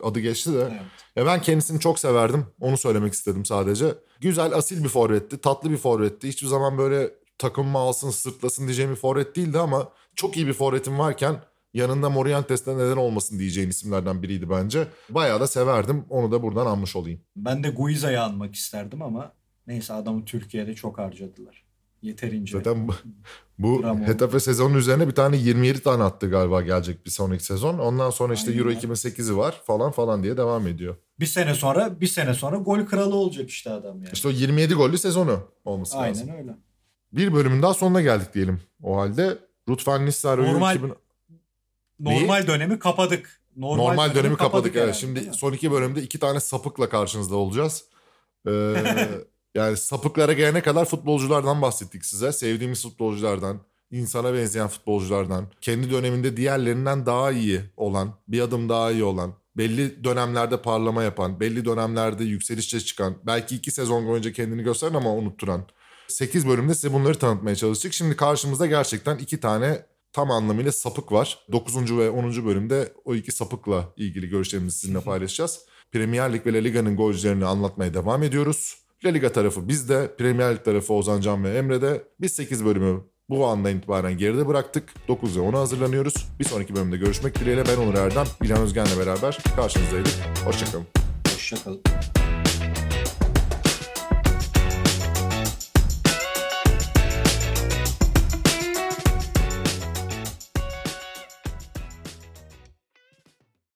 adı 0.03 0.19
geçti 0.19 0.53
de. 0.53 0.59
Evet. 0.61 0.81
Ya 1.15 1.25
ben 1.25 1.41
kendisini 1.41 1.79
çok 1.79 1.99
severdim. 1.99 2.45
Onu 2.59 2.77
söylemek 2.77 3.13
istedim 3.13 3.45
sadece. 3.45 3.95
Güzel, 4.21 4.53
asil 4.53 4.83
bir 4.83 4.89
forvetti. 4.89 5.37
Tatlı 5.37 5.71
bir 5.71 5.77
forvetti. 5.77 6.27
Hiçbir 6.27 6.47
zaman 6.47 6.77
böyle 6.77 7.11
takımımı 7.39 7.77
alsın, 7.77 8.09
sırtlasın 8.09 8.63
diyeceğim 8.67 8.91
bir 8.91 8.95
forvet 8.95 9.35
değildi 9.35 9.59
ama 9.59 9.89
çok 10.15 10.37
iyi 10.37 10.47
bir 10.47 10.53
forvetim 10.53 10.99
varken 10.99 11.35
yanında 11.73 12.09
Morientes'te 12.09 12.77
neden 12.77 12.97
olmasın 12.97 13.39
diyeceğin 13.39 13.69
isimlerden 13.69 14.23
biriydi 14.23 14.49
bence. 14.49 14.87
Bayağı 15.09 15.39
da 15.39 15.47
severdim. 15.47 16.05
Onu 16.09 16.31
da 16.31 16.43
buradan 16.43 16.65
anmış 16.65 16.95
olayım. 16.95 17.21
Ben 17.35 17.63
de 17.63 17.69
Guiza'yı 17.69 18.21
almak 18.21 18.55
isterdim 18.55 19.01
ama 19.01 19.31
neyse 19.67 19.93
adamı 19.93 20.25
Türkiye'de 20.25 20.75
çok 20.75 20.97
harcadılar. 20.97 21.67
Yeterince. 22.01 22.57
Zaten 22.57 22.87
bu. 22.87 23.83
Hetafe 24.05 24.39
sezonun 24.39 24.73
üzerine 24.73 25.07
bir 25.07 25.15
tane 25.15 25.37
27 25.37 25.79
tane 25.79 26.03
attı 26.03 26.29
galiba 26.29 26.61
gelecek 26.61 27.05
bir 27.05 27.11
sonraki 27.11 27.43
sezon. 27.43 27.77
Ondan 27.79 28.09
sonra 28.09 28.33
işte 28.33 28.51
Aynen 28.51 28.59
Euro 28.59 28.69
öyle. 28.69 28.79
2008'i 28.79 29.37
var 29.37 29.61
falan 29.65 29.91
falan 29.91 30.23
diye 30.23 30.37
devam 30.37 30.67
ediyor. 30.67 30.95
Bir 31.19 31.25
sene 31.25 31.53
sonra 31.53 32.01
bir 32.01 32.07
sene 32.07 32.33
sonra 32.33 32.57
gol 32.57 32.85
kralı 32.85 33.15
olacak 33.15 33.49
işte 33.49 33.69
adam 33.69 33.95
yani. 33.97 34.09
İşte 34.13 34.27
o 34.27 34.31
27 34.31 34.73
gollü 34.73 34.97
sezonu 34.97 35.39
olması 35.65 35.97
lazım. 35.97 36.29
Aynen 36.29 36.41
öyle. 36.41 36.57
Bir 37.17 37.33
bölümün 37.33 37.61
daha 37.61 37.73
sonuna 37.73 38.01
geldik 38.01 38.33
diyelim 38.33 38.61
o 38.83 38.97
halde. 38.97 39.37
Rutvan 39.69 40.05
Nistelrooy'u 40.05 40.53
Normal- 40.53 40.75
2000 40.75 40.93
Normal 41.99 42.47
dönemi 42.47 42.79
kapadık. 42.79 43.41
Normal, 43.55 44.15
dönemi 44.15 44.37
kapadık. 44.37 44.75
evet. 44.75 44.75
herhalde, 44.75 44.97
Şimdi 44.99 45.33
son 45.33 45.53
iki 45.53 45.71
bölümde 45.71 46.01
iki 46.01 46.19
tane 46.19 46.39
sapıkla 46.39 46.89
karşınızda 46.89 47.35
olacağız. 47.35 47.83
Ee, 48.47 48.73
yani 49.55 49.77
sapıklara 49.77 50.33
gelene 50.33 50.61
kadar 50.61 50.85
futbolculardan 50.85 51.61
bahsettik 51.61 52.05
size. 52.05 52.31
Sevdiğimiz 52.31 52.83
futbolculardan, 52.83 53.59
insana 53.91 54.33
benzeyen 54.33 54.67
futbolculardan, 54.67 55.47
kendi 55.61 55.91
döneminde 55.91 56.37
diğerlerinden 56.37 57.05
daha 57.05 57.31
iyi 57.31 57.61
olan, 57.77 58.13
bir 58.27 58.41
adım 58.41 58.69
daha 58.69 58.91
iyi 58.91 59.03
olan, 59.03 59.33
belli 59.57 60.03
dönemlerde 60.03 60.61
parlama 60.61 61.03
yapan, 61.03 61.39
belli 61.39 61.65
dönemlerde 61.65 62.23
yükselişe 62.23 62.79
çıkan, 62.79 63.17
belki 63.23 63.55
iki 63.55 63.71
sezon 63.71 64.07
boyunca 64.07 64.31
kendini 64.31 64.63
gösteren 64.63 64.93
ama 64.93 65.13
unutturan. 65.13 65.67
8 66.07 66.47
bölümde 66.47 66.75
size 66.75 66.93
bunları 66.93 67.19
tanıtmaya 67.19 67.55
çalıştık. 67.55 67.93
Şimdi 67.93 68.15
karşımızda 68.15 68.65
gerçekten 68.65 69.17
iki 69.17 69.39
tane 69.39 69.85
tam 70.13 70.31
anlamıyla 70.31 70.71
sapık 70.71 71.11
var. 71.11 71.39
9. 71.51 71.97
ve 71.97 72.09
10. 72.09 72.45
bölümde 72.45 72.93
o 73.05 73.15
iki 73.15 73.31
sapıkla 73.31 73.93
ilgili 73.97 74.29
görüşlerimizi 74.29 74.79
sizinle 74.79 75.01
paylaşacağız. 75.01 75.59
Premier 75.91 76.33
Lig 76.33 76.45
ve 76.45 76.53
La 76.53 76.57
Liga'nın 76.57 76.95
golcülerini 76.95 77.45
anlatmaya 77.45 77.93
devam 77.93 78.23
ediyoruz. 78.23 78.77
La 79.05 79.09
Liga 79.09 79.31
tarafı 79.31 79.67
bizde, 79.67 80.15
Premier 80.17 80.55
Lig 80.55 80.65
tarafı 80.65 80.93
Ozan 80.93 81.21
Can 81.21 81.43
ve 81.43 81.57
Emre'de. 81.57 82.03
Biz 82.21 82.31
8 82.31 82.65
bölümü 82.65 83.03
bu 83.29 83.47
andan 83.47 83.77
itibaren 83.77 84.17
geride 84.17 84.47
bıraktık. 84.47 85.07
9 85.07 85.37
ve 85.37 85.41
10'a 85.41 85.59
hazırlanıyoruz. 85.59 86.27
Bir 86.39 86.45
sonraki 86.45 86.75
bölümde 86.75 86.97
görüşmek 86.97 87.39
dileğiyle 87.39 87.63
ben 87.67 87.77
Onur 87.77 87.93
Erdem, 87.93 88.25
İlhan 88.43 88.61
Özgen'le 88.61 88.99
beraber 88.99 89.37
karşınızdaydık. 89.55 90.13
Hoşçakalın. 90.45 90.85
Hoşçakalın. 91.33 91.81